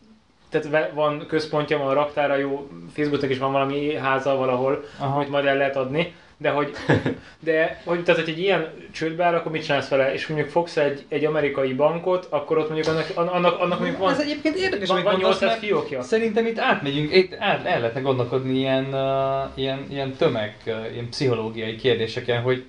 [0.51, 5.17] tehát van központja, van raktára, jó, Facebooknak is van valami háza valahol, Aha.
[5.17, 6.71] amit majd el lehet adni, de hogy,
[7.41, 10.13] de, hogy tehát, hogy egy ilyen csődbe áll, akkor mit csinálsz vele?
[10.13, 14.11] És mondjuk fogsz egy, egy amerikai bankot, akkor ott mondjuk annak, annak, annak mondjuk van,
[14.13, 16.03] Ez egyébként érdekes, van, van mondasz, 800 mert fiókja.
[16.03, 21.09] Szerintem itt átmegyünk, itt át, el lehetne gondolkodni ilyen, uh, ilyen, ilyen tömeg, uh, ilyen
[21.09, 22.65] pszichológiai kérdéseken, hogy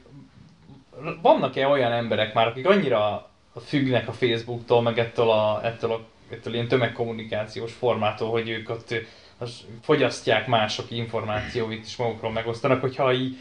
[1.22, 3.30] vannak-e olyan emberek már, akik annyira
[3.66, 6.00] függnek a Facebooktól, meg ettől a, ettől a
[6.32, 8.94] ettől ilyen tömegkommunikációs formától, hogy ők ott
[9.38, 13.38] az fogyasztják mások információit és magukról megosztanak, hogyha így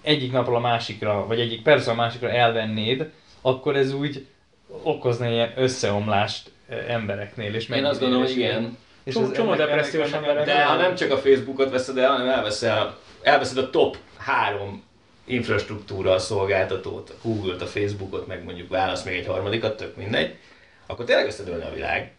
[0.00, 4.26] egyik napról a másikra, vagy egyik percről a másikra elvennéd, akkor ez úgy
[4.82, 6.50] okozna ilyen összeomlást
[6.88, 7.54] embereknél.
[7.54, 8.76] És Én azt gondolom, hogy igen.
[9.04, 10.44] És Csomó- ez- csomó depressziós emberek.
[10.44, 14.82] De ha nem csak a Facebookot veszed el, hanem elveszel, elveszed a top három
[15.28, 20.34] infrastruktúra szolgáltatót, a Google-t, a Facebookot, meg mondjuk válasz még egy harmadikat, tök mindegy,
[20.86, 22.12] akkor tényleg összedőlne a világ.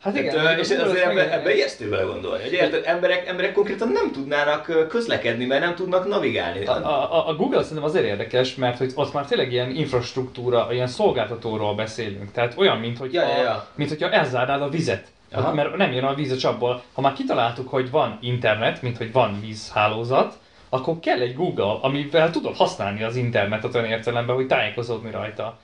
[0.00, 3.52] Hát igen, Tehát, ö, és az azért ebbe, ebbe ijesztő belegondolni, hogy érted, emberek, emberek
[3.52, 6.66] konkrétan nem tudnának közlekedni, mert nem tudnak navigálni.
[6.66, 10.86] A, a, a Google szerintem azért érdekes, mert hogy ott már tényleg ilyen infrastruktúra, ilyen
[10.86, 12.32] szolgáltatóról beszélünk.
[12.32, 13.68] Tehát olyan, mint hogy Ja, ja, ja.
[13.74, 15.06] mint hogyha elzárnád a vizet.
[15.32, 15.44] Aha.
[15.44, 16.82] Hát, mert nem jön a víz a csapból.
[16.92, 20.38] Ha már kitaláltuk, hogy van internet, mint hogy van vízhálózat,
[20.76, 25.58] akkor kell egy Google, amivel tudod használni az internetet olyan értelemben, hogy tájékozódni rajta.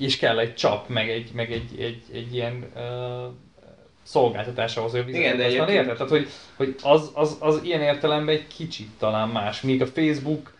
[0.00, 2.82] És kell egy csap, meg egy, meg egy, egy, egy ilyen uh,
[4.02, 5.96] szolgáltatás ahhoz, hogy Igen, de egyébként- érted?
[5.96, 9.60] Tehát, hogy, hogy az, az, az ilyen értelemben egy kicsit talán más.
[9.60, 10.52] Míg a Facebook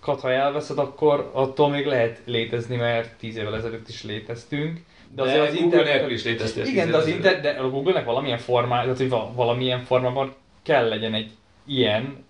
[0.00, 4.80] ha elveszed, akkor attól még lehet létezni, mert tíz évvel ezelőtt is léteztünk.
[5.14, 6.64] De azért az nélkül is léteztél.
[6.64, 10.88] Igen, de az inter, de a Google-nek valamilyen formában, tehát hogy va- valamilyen formában kell
[10.88, 11.30] legyen egy
[11.66, 12.24] ilyen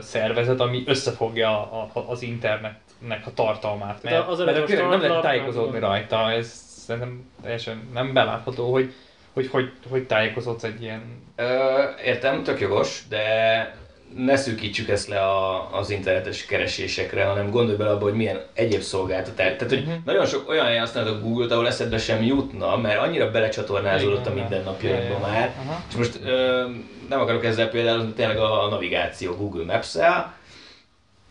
[0.00, 4.02] szervezet, ami összefogja a, a, az internetnek a tartalmát.
[4.02, 6.46] Mert, az a mert most nem lehet tájékozódni rajta, ez
[6.86, 8.92] szerintem teljesen nem belátható, hogy
[9.32, 11.02] hogy, hogy, hogy tájékozódsz egy ilyen...
[11.36, 13.76] Ö, értem, tök jogos, de
[14.16, 18.80] ne szűkítsük ezt le a, az internetes keresésekre, hanem gondolj bele abba, hogy milyen egyéb
[18.80, 19.46] szolgáltatás.
[19.56, 19.94] Tehát, hogy Mhm.
[20.04, 24.32] nagyon sok olyan helyen használod a Google-t, ahol eszedbe sem jutna, mert annyira belecsatornázódott a
[24.34, 25.54] mindennapjainkba már.
[25.64, 25.82] Aha.
[25.88, 26.64] És most ö,
[27.08, 30.34] nem akarok ezzel például tényleg a navigáció Google Maps-el,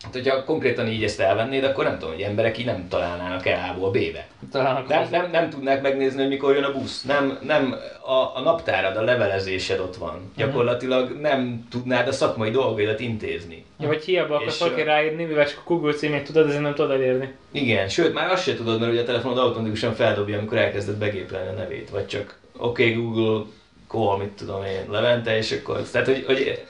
[0.02, 3.70] Hát, hogyha konkrétan így ezt elvennéd, akkor nem tudom, hogy emberek így nem találnának el
[3.70, 4.26] A-ból B-be.
[4.52, 7.02] Nem, nem, nem tudnák megnézni, hogy mikor jön a busz.
[7.02, 10.32] Nem, nem a, a naptárad, a levelezésed ott van.
[10.36, 13.64] Gyakorlatilag nem tudnád a szakmai dolgaidat intézni.
[13.80, 16.90] Ja, vagy hiába akarsz valaki ráírni, mivel csak a Google címét tudod, ezért nem tudod
[16.90, 17.34] elérni.
[17.52, 21.48] Igen, sőt, már azt se tudod, mert ugye a telefonod automatikusan feldobja, amikor elkezded begépelni
[21.48, 23.44] a nevét, vagy csak oké okay, Google,
[23.88, 25.82] call, mit tudom én, Levente, és akkor...
[25.82, 26.66] Tehát, hogy, hogy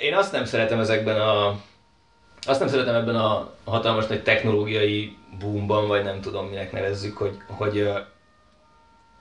[0.00, 1.60] én azt nem szeretem ezekben a...
[2.46, 7.36] Azt nem szeretem ebben a hatalmas nagy technológiai boomban, vagy nem tudom minek nevezzük, hogy,
[7.46, 7.88] hogy,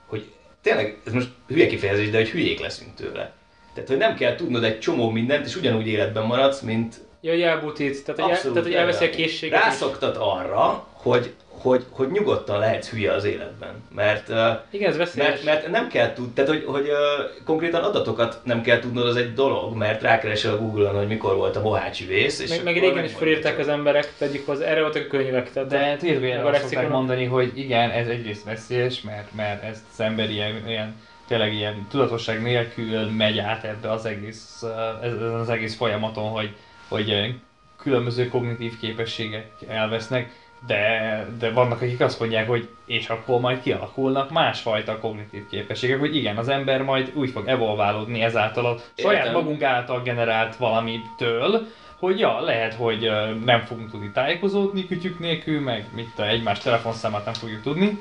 [0.05, 0.31] hogy
[0.61, 3.33] tényleg, ez most hülye kifejezés, de hogy hülyék leszünk tőle.
[3.73, 7.41] Tehát, hogy nem kell tudnod egy csomó mindent, és ugyanúgy életben maradsz, mint, Ja, hogy
[7.41, 9.63] elbutít, tehát, hogy, el, tehát, hogy elveszi a készséget.
[9.63, 11.33] Rászoktat arra, hogy,
[11.63, 13.69] hogy, hogy nyugodtan lehetsz hülye az életben.
[13.95, 14.29] Mert,
[14.69, 15.27] Igen, ez veszélyes.
[15.29, 19.15] mert, mert nem kell tud, tehát hogy, hogy uh, konkrétan adatokat nem kell tudnod, az
[19.15, 22.79] egy dolog, mert rákeresel a Google-on, hogy mikor volt a mohácsi vész, és meg, meg
[22.79, 25.51] régen is felírták az emberek, tegyük hozzá, erre voltak a könyvek.
[25.51, 29.63] Tehát De tényleg meg a azt szokták mondani, hogy igen, ez egyrészt veszélyes, mert, mert
[29.63, 30.95] ez az ember ilyen, ilyen
[31.27, 34.63] tényleg ilyen tudatosság nélkül megy át ebbe az egész,
[35.01, 36.55] ez, az egész folyamaton, hogy,
[36.87, 37.35] hogy
[37.77, 40.29] különböző kognitív képességek elvesznek,
[40.67, 46.15] de, de vannak, akik azt mondják, hogy és akkor majd kialakulnak másfajta kognitív képességek, hogy
[46.15, 49.41] igen, az ember majd úgy fog evolválódni ezáltal a saját Értem.
[49.41, 51.67] magunk által generált valamitől,
[51.99, 53.11] hogy ja, lehet, hogy
[53.45, 57.99] nem fogunk tudni tájékozódni kütyük nélkül, meg mit a egymás telefonszámát nem fogjuk tudni,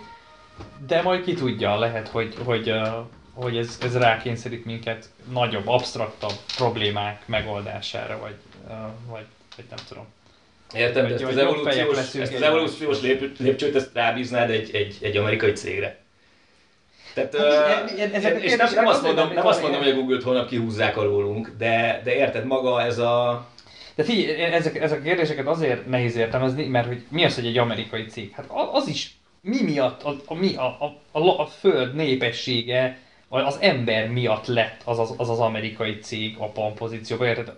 [0.86, 2.74] de majd ki tudja, lehet, hogy, hogy,
[3.34, 8.36] hogy ez, ez rákényszerít minket nagyobb, absztraktabb problémák megoldására, vagy,
[9.06, 10.04] vagy, vagy nem tudom.
[10.74, 14.74] Értem, de Vagy- ezt az evolúciós, leszünk ezt az evolúciós lép, lépcsőt ezt rábíznád egy,
[14.74, 16.00] egy, egy amerikai cégre.
[17.14, 20.22] Tehát, Hát, e- e- és nem, nem azt mondom, nem azt mondom, hogy a Google-t
[20.22, 23.46] holnap kihúzzák alólunk, de, de érted, maga ez a...
[23.94, 27.46] De figyelj, én ezek, ezek a kérdéseket azért nehéz értelmezni, mert hogy mi az, hogy
[27.46, 28.32] egy amerikai cég?
[28.32, 33.44] Hát az is mi miatt, a, a, mi, a, a, a, a föld népessége, vagy
[33.44, 37.52] az ember miatt lett az az, az, az amerikai cég a pozícióban, érted?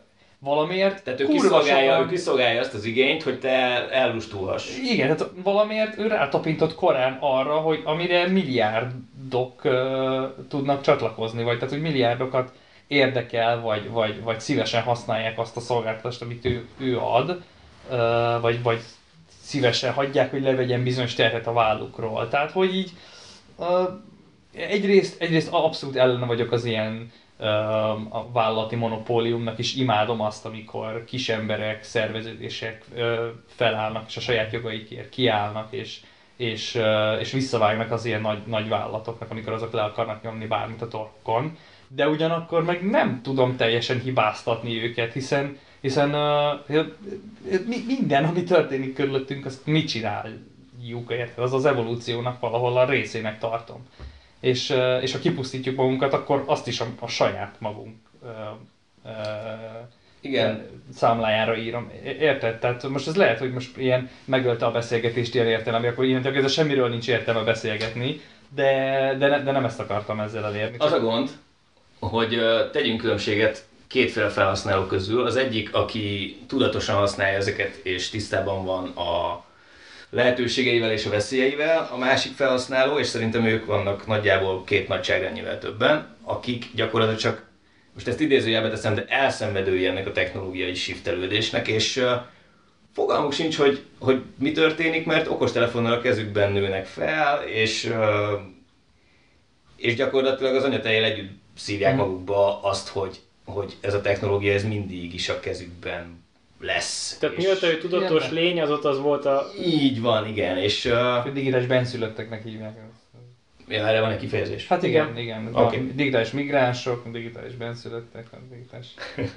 [0.45, 4.79] Valamiért Tehát ő kurva kiszolgálja, sokan- ő kiszolgálja azt az igényt, hogy te ellustulhass.
[4.79, 9.73] Igen, tehát valamiért ő rátapintott korán arra, hogy amire milliárdok uh,
[10.49, 12.53] tudnak csatlakozni, vagy tehát, hogy milliárdokat
[12.87, 17.43] érdekel, vagy, vagy, vagy szívesen használják azt a szolgáltatást, amit ő, ő ad,
[17.91, 18.81] uh, vagy, vagy
[19.43, 22.29] szívesen hagyják, hogy levegyen bizonyos terhet a vállukról.
[22.29, 22.91] Tehát, hogy így
[23.57, 23.89] uh,
[24.57, 27.23] egyrészt, egyrészt abszolút ellene vagyok az ilyen uh,
[28.09, 32.85] a vállalati monopóliumnak, és imádom azt, amikor kis emberek, szerveződések
[33.47, 36.01] felállnak, és a saját jogaikért kiállnak, és,
[36.37, 36.81] és,
[37.21, 41.57] és visszavágnak az ilyen nagy, nagy vállalatoknak, amikor azok le akarnak nyomni bármit a torkon.
[41.89, 46.87] De ugyanakkor meg nem tudom teljesen hibáztatni őket, hiszen hiszen uh,
[47.67, 51.45] mi, minden, ami történik körülöttünk, azt mi csináljuk, érted?
[51.45, 53.87] Az az evolúciónak valahol a részének tartom.
[54.45, 57.97] És, és ha kipusztítjuk magunkat, akkor azt is a, a saját magunk
[60.21, 60.67] Igen.
[60.95, 61.91] számlájára írom.
[62.05, 62.59] Érted?
[62.59, 66.51] Tehát most ez lehet, hogy most ilyen megölte a beszélgetést ilyen értelem, akkor innentől kezdve
[66.51, 68.21] semmiről nincs értelme beszélgetni,
[68.55, 68.71] de,
[69.19, 70.77] de, ne, de nem ezt akartam ezzel elérni.
[70.79, 71.31] Az a gond,
[71.99, 72.41] hogy
[72.73, 75.25] tegyünk különbséget kétféle felhasználó közül.
[75.25, 79.44] Az egyik, aki tudatosan használja ezeket és tisztában van a
[80.15, 86.17] lehetőségeivel és a veszélyeivel, a másik felhasználó, és szerintem ők vannak nagyjából két nagyságrendnyivel többen,
[86.23, 87.47] akik gyakorlatilag csak,
[87.95, 92.05] most ezt idézőjelbe teszem, de elszenvedői ennek a technológiai shiftelődésnek, és
[92.93, 97.93] fogalmuk sincs, hogy, hogy mi történik, mert okostelefonnal a kezükben nőnek fel, és
[99.77, 102.03] és gyakorlatilag az anyatejjel együtt szívják Mhm.
[102.03, 106.24] magukba azt, hogy, hogy ez a technológia ez mindig is a kezükben
[106.65, 107.17] lesz.
[107.21, 108.35] Tehát és mióta ő tudatos Ilyen.
[108.35, 109.51] lény, azóta az volt a...
[109.65, 112.77] Így van, igen, és uh, Digitális benszülötteknek hívják.
[113.69, 114.67] ja, erre van egy kifejezés.
[114.67, 115.43] Hát igen, Igen.
[115.43, 115.65] igen.
[115.65, 115.93] Okay.
[115.95, 118.95] Digitális migránsok, digitális benszülöttek, digitális...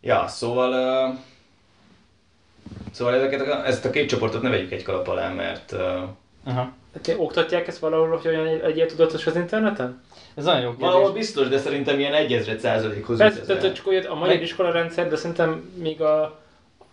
[0.00, 0.72] Ja, szóval,
[1.08, 1.18] uh,
[2.90, 6.02] szóval ezeket a, ezt a két csoportot ne vegyük egy kalap alá, mert uh,
[6.48, 6.72] Aha.
[6.94, 10.02] Hát, oktatják ezt valahol, hogy olyan legyél tudatos az interneten?
[10.34, 10.86] Ez nagyon jó kérdés.
[10.88, 14.70] valahol biztos, de szerintem ilyen egyezred százalékhoz Persze, tehát csak olyat a magyar Meg- iskola
[14.70, 16.40] rendszer, de szerintem még a,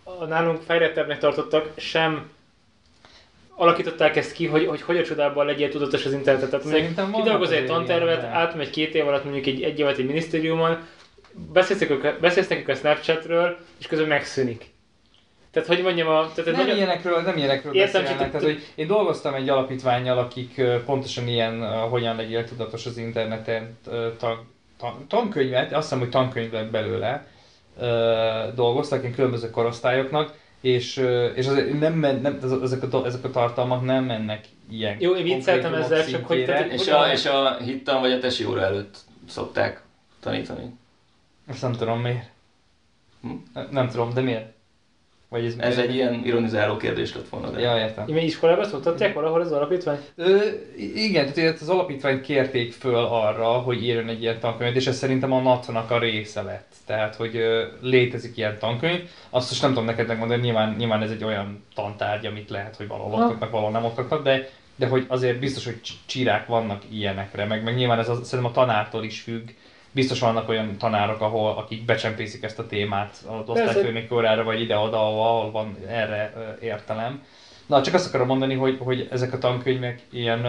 [0.04, 2.30] a nálunk fejlettebbnek tartottak sem
[3.54, 6.50] alakították ezt ki, hogy hogy, hogy a csodában legyél tudatos az internetet.
[6.50, 9.98] Tehát Szerintem kidolgoz egy tantervet, ilyen, de- átmegy két év alatt mondjuk egy, egy évet
[9.98, 10.78] egy minisztériumon,
[12.20, 14.74] beszélsz nekik a Snapchatről, és közben megszűnik.
[15.56, 18.30] Tehát hogy mondjam, a, tehát Nem nagyon, ilyenekről, nem ilyenekről Értem, beszélnek.
[18.30, 23.78] Tehát, hogy én dolgoztam egy alapítványjal, akik pontosan ilyen, hogyan legyél tudatos az interneten
[24.18, 24.46] tan,
[24.78, 27.26] tan, tankönyvet, azt hiszem, hogy tankönyv lett belőle,
[28.54, 30.96] dolgoztak ilyen különböző korosztályoknak, és,
[31.34, 35.14] és azért nem, men, nem ez- ezek, a, ezek a tartalmak nem mennek ilyen Jó,
[35.14, 36.58] én vicceltem ezzel, csak hogy szintjére.
[36.58, 38.96] tehát- És a, és a hittan vagy a tesi óra előtt
[39.28, 39.82] szokták
[40.20, 40.74] tanítani.
[41.46, 42.30] Ezt nem tudom miért.
[43.20, 43.30] Hm?
[43.70, 44.54] Nem tudom, de miért?
[45.28, 47.50] Vagy ez, Ez egy ilyen ironizáló kérdés lett volna.
[47.50, 47.60] De...
[47.60, 48.04] Ja, értem.
[48.08, 49.98] mi iskolában szoktatják valahol az alapítvány?
[50.16, 50.36] Ö,
[50.94, 55.32] igen, tehát az alapítványt kérték föl arra, hogy írjon egy ilyen tankönyvet, és ez szerintem
[55.32, 56.72] a NAT-nak a része lett.
[56.86, 59.00] Tehát, hogy ö, létezik ilyen tankönyv.
[59.30, 62.88] Azt most nem tudom neked megmondani, nyilván, nyilván ez egy olyan tantárgy, amit lehet, hogy
[62.88, 67.44] valahol oktatnak, valahol nem oktatnak, de, de hogy azért biztos, hogy cs- csírák vannak ilyenekre,
[67.44, 69.48] meg, meg nyilván ez az, szerintem a tanártól is függ.
[69.96, 74.98] Biztos vannak olyan tanárok, ahol, akik becsempészik ezt a témát az osztályfőnök órára, vagy ide-oda,
[75.06, 76.32] ahol van erre
[76.62, 77.22] értelem.
[77.66, 80.46] Na, csak azt akarom mondani, hogy, hogy ezek a tankönyvek ilyen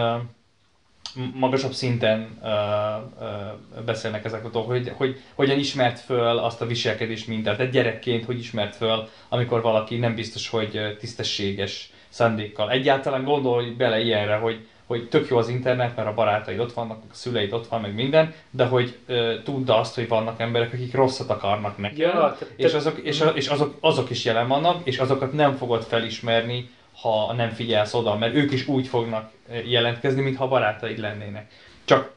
[1.34, 7.56] magasabb szinten ö, ö, beszélnek ezekről, hogy, hogy hogyan ismert föl azt a viselkedés mintát,
[7.56, 12.70] de gyerekként hogy ismert föl, amikor valaki nem biztos, hogy tisztességes szándékkal.
[12.70, 17.02] Egyáltalán gondolj bele ilyenre, hogy, hogy tök jó az internet, mert a barátaid ott vannak,
[17.10, 20.94] a szüleid ott van, meg minden, de hogy ö, tudd azt, hogy vannak emberek, akik
[20.94, 24.98] rosszat akarnak neked, Ja, és, azok, és, a, és azok, azok is jelen vannak, és
[24.98, 26.70] azokat nem fogod felismerni,
[27.02, 29.30] ha nem figyelsz oda, mert ők is úgy fognak
[29.64, 31.50] jelentkezni, mintha barátaid lennének.
[31.84, 32.12] Csak,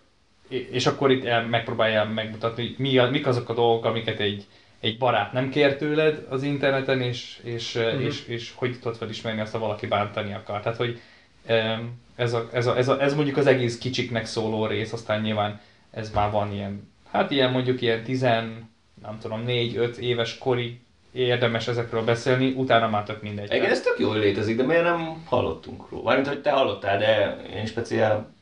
[0.47, 4.45] és akkor itt el, megpróbálja megmutatni, hogy mi, a- mik azok a dolgok, amiket egy,
[4.79, 7.85] egy barát nem kér tőled az interneten, és, és, Mhm.
[7.85, 8.01] uh-huh.
[8.03, 10.59] és, és hogy tudod felismerni azt, ha valaki bántani akar.
[10.61, 10.99] Tehát, hogy
[11.45, 15.21] em, ez, a, ez, a, ez, a, ez mondjuk az egész kicsiknek szóló rész, aztán
[15.21, 15.59] nyilván
[15.91, 20.79] ez már van ilyen, hát ilyen mondjuk ilyen 10, nem tudom, 4-5 éves korig
[21.11, 23.49] érdemes ezekről beszélni, utána már tök mindegy.
[23.49, 26.03] Egyébként ez tök jól létezik, de miért nem hallottunk róla?
[26.03, 28.33] Mármint, hogy te hallottál, de én speciál...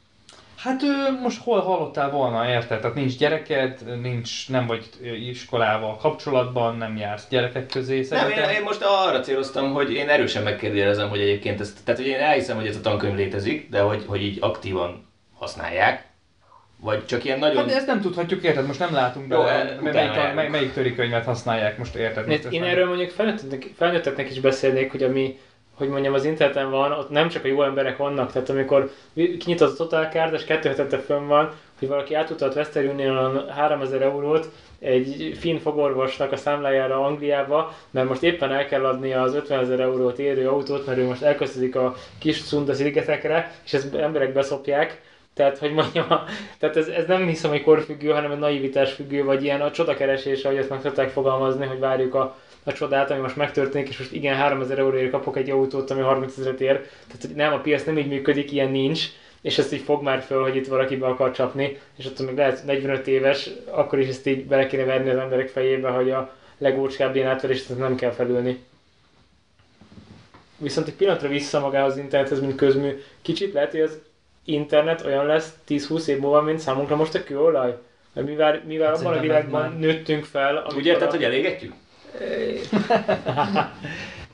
[0.63, 2.79] Hát ő, most hol hallottál volna, érted?
[2.79, 4.89] Tehát nincs gyereked, nincs, nem vagy
[5.29, 8.49] iskolával kapcsolatban, nem jársz gyerekek közé, Nem, szerintem.
[8.49, 12.19] én, én most arra céloztam, hogy én erősen megkérdezem, hogy egyébként ezt, tehát hogy én
[12.19, 16.07] elhiszem, hogy ez a tankönyv létezik, de hogy, hogy így aktívan használják,
[16.81, 17.57] Vagy csak ilyen nagyon...
[17.57, 18.65] Hát de ezt nem tudhatjuk, érted?
[18.65, 20.49] Most nem látunk Jó, be, el- melyik, melyik, járunk.
[20.49, 22.27] melyik törikönyvet használják most, érted?
[22.27, 23.09] Most Én, én nem- erről mondjuk
[23.75, 25.37] felnőtteknek is beszélnék, hogy ami,
[25.79, 29.71] hogy mondjam, az interneten van, ott nem csak a jó emberek vannak, tehát amikor kinyitott
[29.71, 34.49] a Total Card, és kettő hetente fönn van, hogy valaki átutalt Western Unionon 3000 eurót
[34.79, 39.79] egy finn fogorvosnak a számlájára Angliába, mert most éppen el kell adni az 50 ezer
[39.79, 45.01] eurót érő autót, mert ő most elköltözik a kis Sunda szigetekre, és ezt emberek beszopják,
[45.33, 46.07] tehát, hogy mondjam,
[46.59, 50.43] tehát ez, ez nem hiszem, hogy korfüggő, hanem egy naivitás függő, vagy ilyen a csodakeresés,
[50.43, 54.11] ahogy ezt meg szokták fogalmazni, hogy várjuk a, a csodát, ami most megtörténik, és most
[54.11, 56.75] igen, 3000 euróért kapok egy autót, ami 30 ezeret ér.
[57.07, 59.03] Tehát hogy nem, a piac nem így működik, ilyen nincs,
[59.41, 62.35] és ezt így fog már föl, hogy itt valaki be akar csapni, és attól még
[62.35, 66.33] lehet 45 éves, akkor is ezt így bele kéne verni az emberek fejébe, hogy a
[66.57, 68.59] legócskább ilyen átverést nem kell felülni.
[70.57, 73.99] Viszont egy pillanatra vissza magához az internethez, mint közmű, kicsit lehet, hogy az
[74.43, 77.77] internet olyan lesz 10-20 év múlva, mint számunkra most a kőolaj.
[78.13, 81.23] Mert mivel, mivel Hát abban a világban már- nőttünk fel, Úgy amikor érted, a- hogy
[81.23, 81.73] elégetjük?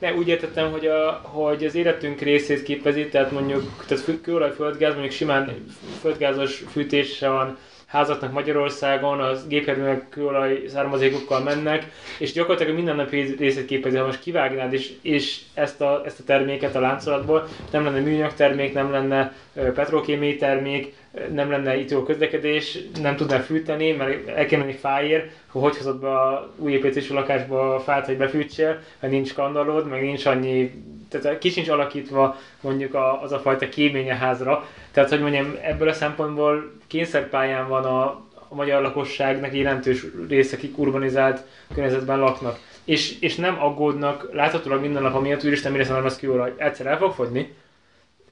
[0.00, 4.92] Ne, úgy értettem, hogy, a, hogy az életünk részét képezi, tehát mondjuk tehát kőolaj, földgáz,
[4.92, 5.66] mondjuk simán
[6.00, 13.66] földgázos fűtése van házaknak Magyarországon, az gépjárművek kőolaj származékokkal mennek, és gyakorlatilag a mindennapi részét
[13.66, 18.00] képezi, ha most kivágnád és, és ezt, a, ezt a terméket a láncolatból, nem lenne
[18.00, 19.32] műanyag termék, nem lenne
[19.74, 20.94] petrokémiai termék,
[21.32, 26.00] nem lenne itt jó közlekedés, nem tudnál fűteni, mert el kéne menni hogy hogy hozod
[26.00, 30.72] be a új építésű lakásba a fát, hogy befűtsél, mert nincs kandallód, meg nincs annyi,
[31.08, 34.68] tehát ki sincs alakítva mondjuk a, az a fajta kéménye házra.
[34.90, 38.04] Tehát, hogy mondjam, ebből a szempontból kényszerpályán van a,
[38.48, 42.58] a magyar lakosságnak jelentős része, akik urbanizált környezetben laknak.
[42.84, 46.52] És, és nem aggódnak, láthatólag minden nap amiatt, hogy Isten mire szerintem az kőolaj.
[46.56, 47.54] Egyszer el fog fogyni,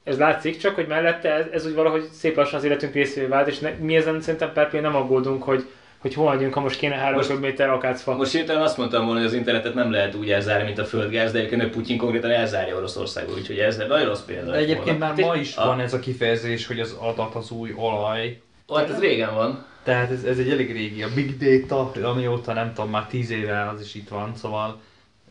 [0.05, 3.47] ez látszik, csak hogy mellette ez, ez úgy valahogy szép lassan az életünk részévé vált,
[3.47, 5.65] és ne, mi ezen szerintem per nem aggódunk, hogy,
[6.05, 8.15] hogy hol vagyunk, ha most kéne három Most- köbméter akácfa.
[8.15, 11.31] Most hirtelen azt mondtam volna, hogy az internetet nem lehet úgy elzárni, mint a földgáz,
[11.31, 14.51] de egyébként Putyin konkrétan elzárja Oroszországot, úgyhogy ez egy nagyon rossz példa.
[14.51, 15.13] De egyébként volna.
[15.13, 18.41] már ma is A- van ez a kifejezés, hogy az adat az új olaj.
[18.73, 19.65] Hát ez régen van.
[19.83, 23.69] Tehát ez, ez egy elég régi, a Big Data, amióta nem tudom, már 10 éve
[23.69, 24.79] az is itt van, szóval,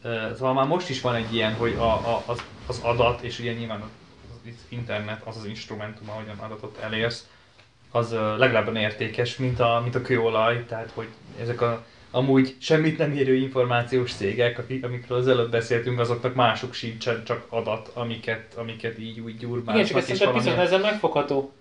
[0.04, 3.38] uh, szóval már most is van egy ilyen, hogy a, a, az, az adat, és
[3.38, 3.88] ugye nyilván az,
[4.44, 7.26] az internet az az instrumentum, ahogyan adatot elérsz,
[7.94, 11.06] az legalább értékes, mint a, mint a kőolaj, tehát hogy
[11.40, 16.74] ezek a amúgy semmit nem érő információs cégek, akik, amikről az előbb beszéltünk, azoknak mások
[16.74, 19.74] sincsen, csak adat, amiket, amiket így úgy gyúrbálnak.
[19.74, 21.52] Igen, csak ez szerintem viszont ezzel megfogható.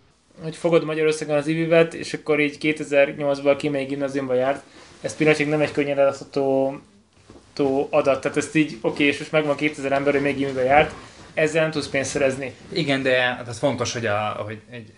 [0.41, 4.63] Hogy fogod Magyarországon az ivivet, és akkor így 2008-ban ki még gimnáziumba járt,
[5.01, 6.79] ez pillanatig nem egy könnyen eladható
[7.53, 8.21] tó adat.
[8.21, 10.93] Tehát ezt így, oké, és most megvan 2000 ember, hogy még gimibe járt,
[11.33, 12.53] ezzel nem tudsz pénzt szerezni.
[12.71, 14.93] Igen, de hát az fontos, hogy, a, hogy egy,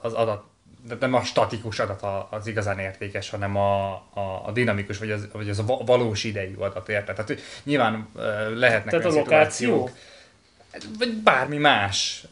[0.00, 0.44] az adat,
[0.88, 5.10] de nem a statikus adat a- az igazán értékes, hanem a, a, a dinamikus, vagy
[5.10, 7.14] az, vagy az a va- valós idejű adat, érted?
[7.14, 8.08] Tehát nyilván
[8.54, 9.90] lehetnek Tehát a lokáció?
[10.98, 12.24] vagy bármi más.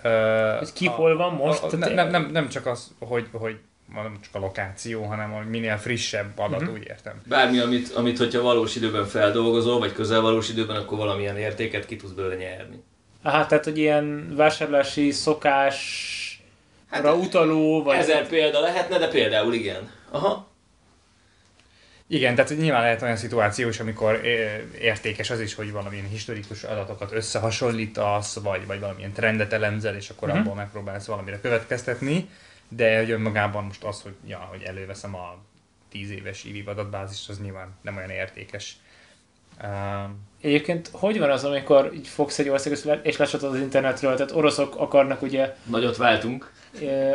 [0.59, 1.63] Hogy ki a- hol van most?
[1.63, 3.59] A, a, nem, nem, nem, csak az, hogy, hogy
[3.95, 6.75] nem csak a lokáció, hanem hogy minél frissebb adat, uh-huh.
[6.75, 7.21] úgy értem.
[7.29, 11.97] Bármi, amit, amit hogyha valós időben feldolgozol, vagy közel valós időben, akkor valamilyen értéket ki
[11.97, 12.83] tudsz belőle nyerni.
[13.23, 16.22] Aha, tehát hogy ilyen vásárlási szokásra
[16.93, 17.97] Hát, utaló, vagy...
[17.97, 19.91] Ezer példa lehetne, de például igen.
[20.11, 20.51] Aha.
[22.07, 26.63] Igen, tehát nyilván lehet olyan szituáció is, amikor é- értékes az is, hogy valamilyen historikus
[26.63, 30.37] adatokat összehasonlítasz, vagy, vagy valamilyen trendet elemzel, és akkor Mhm.
[30.37, 30.53] uh-huh.
[30.53, 32.29] abból megpróbálsz valamire következtetni,
[32.69, 35.37] de hogy önmagában most az, hogy, ja, hogy előveszem a
[35.91, 38.77] 10 éves IVIV adatbázist, az nyilván nem olyan értékes.
[39.61, 40.11] Uh,
[40.43, 44.77] Egyébként hogy van az, amikor így fogsz egy országot és lecsatod az internetről, tehát oroszok
[44.77, 46.53] akarnak ugye, Nagyot váltunk.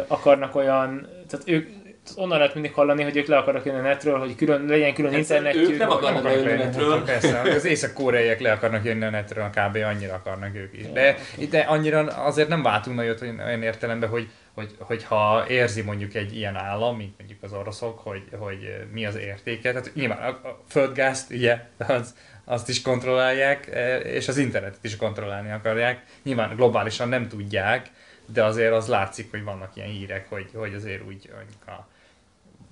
[0.08, 1.70] akarnak olyan, tehát ők
[2.16, 5.12] onnan lehet mindig hallani, hogy ők le akarnak jönni a netről, hogy külön, legyen külön
[5.12, 5.70] Hát internetjük.
[5.70, 6.98] ők nem akarnak lejönni lejönni netről.
[6.98, 7.06] netről.
[7.06, 9.76] Persze, az észak-koreaiak le akarnak jönni a netről, a kb.
[9.76, 10.92] annyira akarnak ők is.
[10.92, 11.16] De,
[11.50, 16.36] de annyira azért nem váltunk nagyot hogy olyan értelemben, hogy, hogy, hogyha érzi mondjuk egy
[16.36, 19.72] ilyen állam, mint mondjuk az oroszok, hogy, hogy mi az értéke.
[19.72, 22.16] Tehát nyilván a, a földgázt, ugye, az,
[22.46, 26.04] azt is kontrollálják, eh, és az internetet is kontrollálni akarják.
[26.24, 27.90] Nyilván globálisan nem tudják,
[28.34, 31.88] de azért az látszik, hogy vannak ilyen hírek, hogy, hogy azért úgy mondjuk a,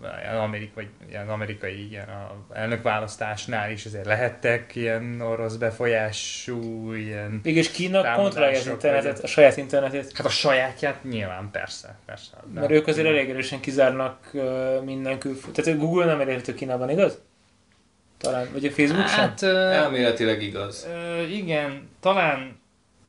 [0.02, 7.40] az amerikai, vagy ilyen amerikai ilyen a elnökválasztásnál is azért lehettek ilyen orosz befolyású, ilyen...
[7.44, 10.12] Mégis Kína kontrollálja az internetet, a saját internetét.
[10.18, 12.32] Hát a sajátját nyilván, persze, persze.
[12.54, 14.32] de- Mert ők azért elég erősen kizárnak
[14.84, 15.54] minden külföld.
[15.56, 17.22] Tehát Google nem elérhető Kínában, igaz?
[18.18, 18.48] Talán.
[18.54, 19.20] Vagy a Facebook sem?
[19.20, 20.88] Hát, ö, Elméletileg igaz.
[20.90, 22.60] Ö, igen, talán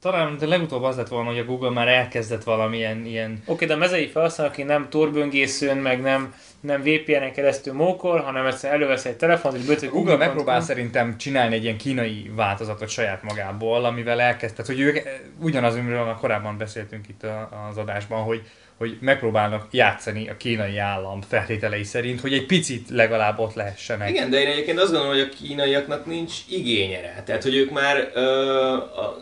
[0.00, 3.42] Talán de legutóbb az lett volna, hogy a Google már elkezdett valamilyen ilyen...
[3.46, 8.46] Oké, de a mezei felhasználó, aki nem torböngészőn, meg nem, nem VPN-en keresztül mókol, hanem
[8.46, 13.22] egyszerűen elővesz egy telefont, és bötök Google megpróbál szerintem csinálni egy ilyen kínai változatot saját
[13.22, 14.98] magából, amivel elkezdett, hogy ők
[15.40, 17.26] ugyanaz, amiről korábban beszéltünk itt
[17.70, 18.42] az adásban, hogy,
[18.78, 24.10] hogy megpróbálnak játszani a kínai állam feltételei szerint, hogy egy picit legalább ott lehessenek.
[24.10, 27.22] Igen, de én egyébként azt gondolom, hogy a kínaiaknak nincs igénye rá.
[27.22, 28.76] Tehát, hogy ők már, ö,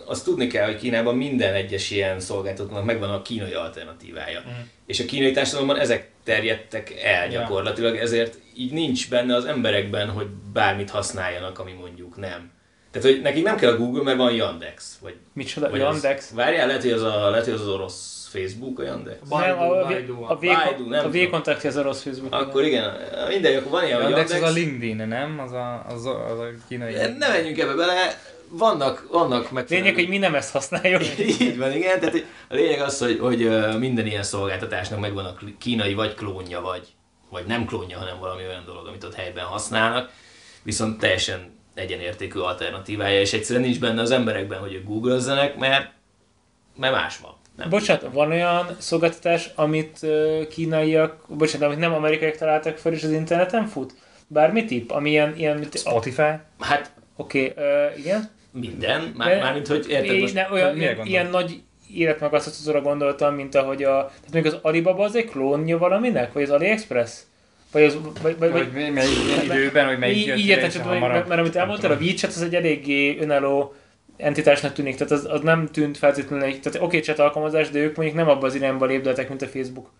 [0.07, 4.41] azt tudni kell, hogy Kínában minden egyes ilyen szolgáltatónak megvan a kínai alternatívája.
[4.41, 4.61] Mm.
[4.87, 10.27] És a kínai társadalomban ezek terjedtek el gyakorlatilag, ezért így nincs benne az emberekben, hogy
[10.53, 12.53] bármit használjanak, ami mondjuk nem.
[12.91, 14.99] Tehát, hogy nekik nem kell a Google, mert van Yandex.
[15.01, 16.31] Vagy, Micsoda, vagy Yandex?
[16.31, 19.16] Az, várjál, lehet, hogy az, a, lehet, hogy az, az orosz Facebook Yandex.
[19.28, 21.11] nem, a, Baidu, a, Baidu, nem a.
[21.11, 22.35] V-kontaktja az orosz Facebook.
[22.35, 22.97] Akkor igen,
[23.28, 25.39] mindegy, akkor van ilyen, hogy Yandex az a LinkedIn, nem?
[25.39, 26.95] Az a, az a, az a kínai...
[27.18, 29.85] Ne menjünk ebbe bele, vannak, vannak megfelelő...
[29.85, 31.03] Lényeg, hogy mi nem ezt használjuk.
[31.41, 32.01] Így van, igen.
[32.01, 36.89] Tehát a lényeg az, hogy, hogy minden ilyen szolgáltatásnak megvan a kínai vagy klónja, vagy,
[37.30, 40.11] vagy nem klónja, hanem valami olyan dolog, amit ott helyben használnak.
[40.62, 45.91] Viszont teljesen egyenértékű alternatívája, és egyszerűen nincs benne az emberekben, hogy ők googlezzenek, mert,
[46.76, 47.35] mert más van.
[47.57, 47.69] Nem.
[47.69, 50.07] Bocsánat, van olyan szolgáltatás, amit
[50.51, 53.95] kínaiak, bocsánat, amit nem amerikaiak találtak fel, és az interneten fut?
[54.27, 54.91] Bármi tipp?
[54.91, 56.31] Ami ilyen, ilyen mint, Spotify?
[56.61, 58.31] Hát Oké, okay, igen.
[58.53, 60.35] minden, már, De- mármint, hogy érted Én most...
[60.35, 61.63] ne, olyan, ilyen, ilyen nagy
[61.95, 64.07] életmegasztatóra gondoltam, mint ahogy a...
[64.07, 66.33] Tehát még az Alibaba az egy klónja valaminek?
[66.33, 67.13] Vagy az AliExpress?
[67.73, 67.99] Vagy az...
[68.23, 70.83] Vagy, vagy, Vagy vagy melyik időben, hogy melyik így, jött így ki, érted, és csak,
[70.83, 72.09] hamarabb- mert, mert amit nem elmondtál, a tudom.
[72.09, 73.75] WeChat az egy eléggé önálló
[74.17, 77.97] entitásnak tűnik, tehát az, az nem tűnt feltétlenül egy, tehát oké, chat alkalmazás, de ők
[77.97, 79.91] mondjuk nem abban az irányba lépdeltek, mint a Facebook.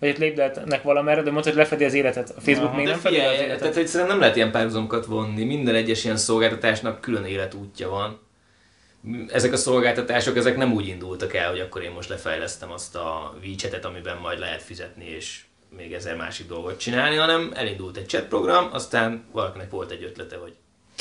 [0.00, 2.32] Vagy itt lépdeltek valamerre, de mondta, hogy lefedi az életet.
[2.36, 3.58] A Facebook Aha, még nem fedi az életet.
[3.58, 5.44] tehát egyszerűen nem lehet ilyen párhuzamokat vonni.
[5.44, 8.20] Minden egyes ilyen szolgáltatásnak külön életútja van.
[9.28, 13.34] Ezek a szolgáltatások, ezek nem úgy indultak el, hogy akkor én most lefejlesztem azt a
[13.42, 15.44] WeChat-et, amiben majd lehet fizetni, és
[15.76, 20.36] még ezer másik dolgot csinálni, hanem elindult egy chat program, aztán valakinek volt egy ötlete,
[20.36, 20.54] hogy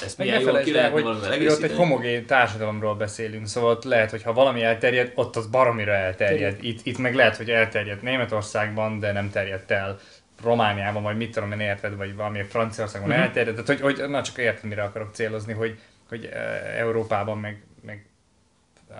[0.04, 1.90] ezt Meg milyen ne jól felejtsd ki el, lehetne hogy, valamivel hogy ott egy egészíteni.
[1.90, 6.64] homogén társadalomról beszélünk, szóval ott lehet, hogy ha valami elterjed, ott az baromira elterjed.
[6.64, 10.00] Itt, itt meg lehet, hogy elterjedt Németországban, de nem terjedt el
[10.44, 13.20] Romániában, vagy mit tudom én érted, vagy valami Franciaországban Mhm.
[13.20, 13.66] elterjedt.
[13.66, 15.80] Tehát, hogy, hogy, na csak értem, mire akarok célozni, hogy,
[16.10, 18.06] hogy eh, Európában, meg, meg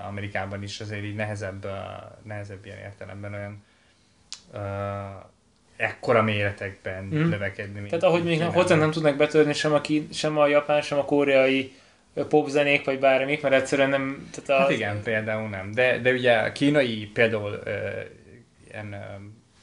[0.08, 1.72] Amerikában is azért így nehezebb, eh,
[2.24, 3.64] nehezebb ilyen értelemben olyan
[4.54, 4.60] uh,
[5.84, 7.30] ekkora méretekben Mhm.
[7.30, 7.76] növekedni.
[7.80, 8.54] mint Tehát ahogy még Kínában.
[8.54, 11.74] hozzá nem tudnak betörni sem a, ki, sem a japán, sem a koreai
[12.30, 14.30] popzenék, vagy bármik, mert egyszerűen nem...
[14.32, 15.72] Tehát Hát az, igen, például nem.
[15.74, 17.70] De, de ugye a kínai például ö,
[18.72, 18.98] ilyen ö,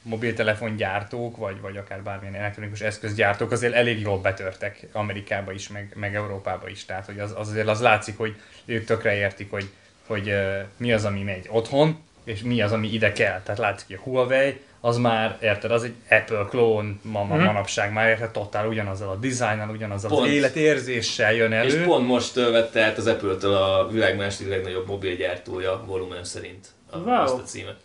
[0.01, 6.15] mobiltelefongyártók, vagy, vagy akár bármilyen elektronikus eszközgyártók azért elég jól betörtek Amerikába is, meg, meg
[6.15, 6.85] Európába is.
[6.85, 9.69] Tehát hogy az, az azért az látszik, hogy ők tökre értik, hogy,
[10.07, 13.41] hogy ö, mi az, ami megy otthon, és mi az, ami ide kell.
[13.41, 17.43] Tehát látszik, hogy a Huawei az már, érted, az egy Apple klón ma, ma Mhm.
[17.45, 20.25] manapság, már érted, totál ugyanazzal a dizájnnal, ugyanazzal Pont.
[20.25, 21.67] az életérzéssel jön elő.
[21.67, 26.97] És pont most vette át az Apple-től a világ második legnagyobb mobilgyártója volumen szerint a,
[26.97, 27.21] Wow.
[27.21, 27.77] azt a címet.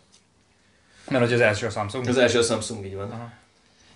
[1.10, 2.06] Mert hogy az első a Samsung.
[2.06, 3.10] Az első a Samsung így van.
[3.10, 3.30] Aha.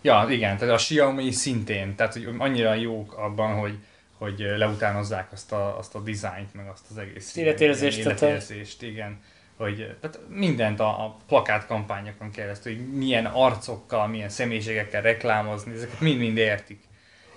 [0.02, 3.74] Ja, igen, tehát a Xiaomi szintén, tehát hogy annyira jók abban, hogy,
[4.18, 9.20] hogy leutánozzák azt a, azt a dizájnt, meg azt az egész életérzést, életérzést, igen.
[9.60, 16.36] Hogy tehát mindent a, a plakátkampányokon keresztül, hogy milyen arcokkal, milyen személyiségekkel reklámozni, ezeket mind-mind
[16.36, 16.80] értik.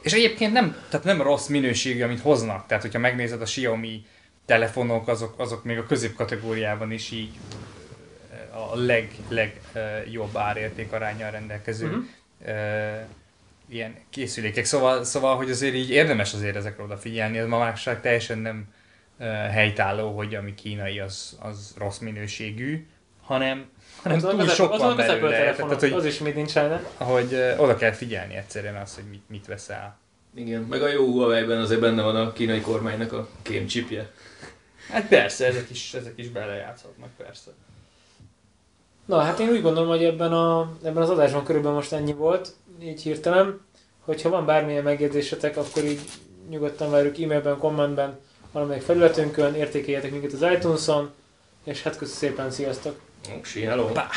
[0.02, 2.66] És egyébként nem, tehát nem rossz minőségű, amit hoznak.
[2.66, 4.06] Tehát, hogyha megnézed a Xiaomi
[4.46, 7.32] telefonok, azok, azok még a középkategóriában is így
[8.72, 12.00] a leg, leg uh, jobb árérték arányjal rendelkező Mhm.
[12.46, 13.02] uh,
[13.70, 14.66] ilyen készülékek.
[14.66, 18.66] Szóval, szóval, hogy azért így érdemes azért ezekre odafigyelni, ez ma manapság teljesen nem
[19.30, 22.88] helytálló, hogy ami kínai az, az rossz minőségű,
[23.22, 23.70] hanem,
[24.02, 25.38] hanem az, túl az, sok az, van belőle.
[25.38, 26.54] telefonok, Tehát, hogy, az is mit nincs
[26.98, 29.98] hogy uh, oda kell figyelni egyszerűen azt, hogy mit, mit veszel.
[30.36, 34.12] Igen, meg a jó Huawei-ben azért benne van a kínai kormánynak a kémcsipje.
[34.90, 37.52] Hát persze, ezek is, ezek is belejátszhatnak, persze.
[39.06, 42.54] Na, hát én úgy gondolom, hogy ebben, a, ebben az adásban körülbelül most ennyi volt,
[42.82, 43.62] így hirtelen.
[44.00, 46.02] Hogyha van bármilyen megjegyzésetek, akkor így
[46.50, 48.20] nyugodtan várjuk e-mailben, kommentben,
[48.54, 51.12] valamelyik felületünkön, értékeljetek minket az iTunes-on,
[51.64, 53.00] és hát köszönöm szépen, sziasztok!
[53.38, 53.86] Oksi, hello!
[53.86, 54.10] Pá!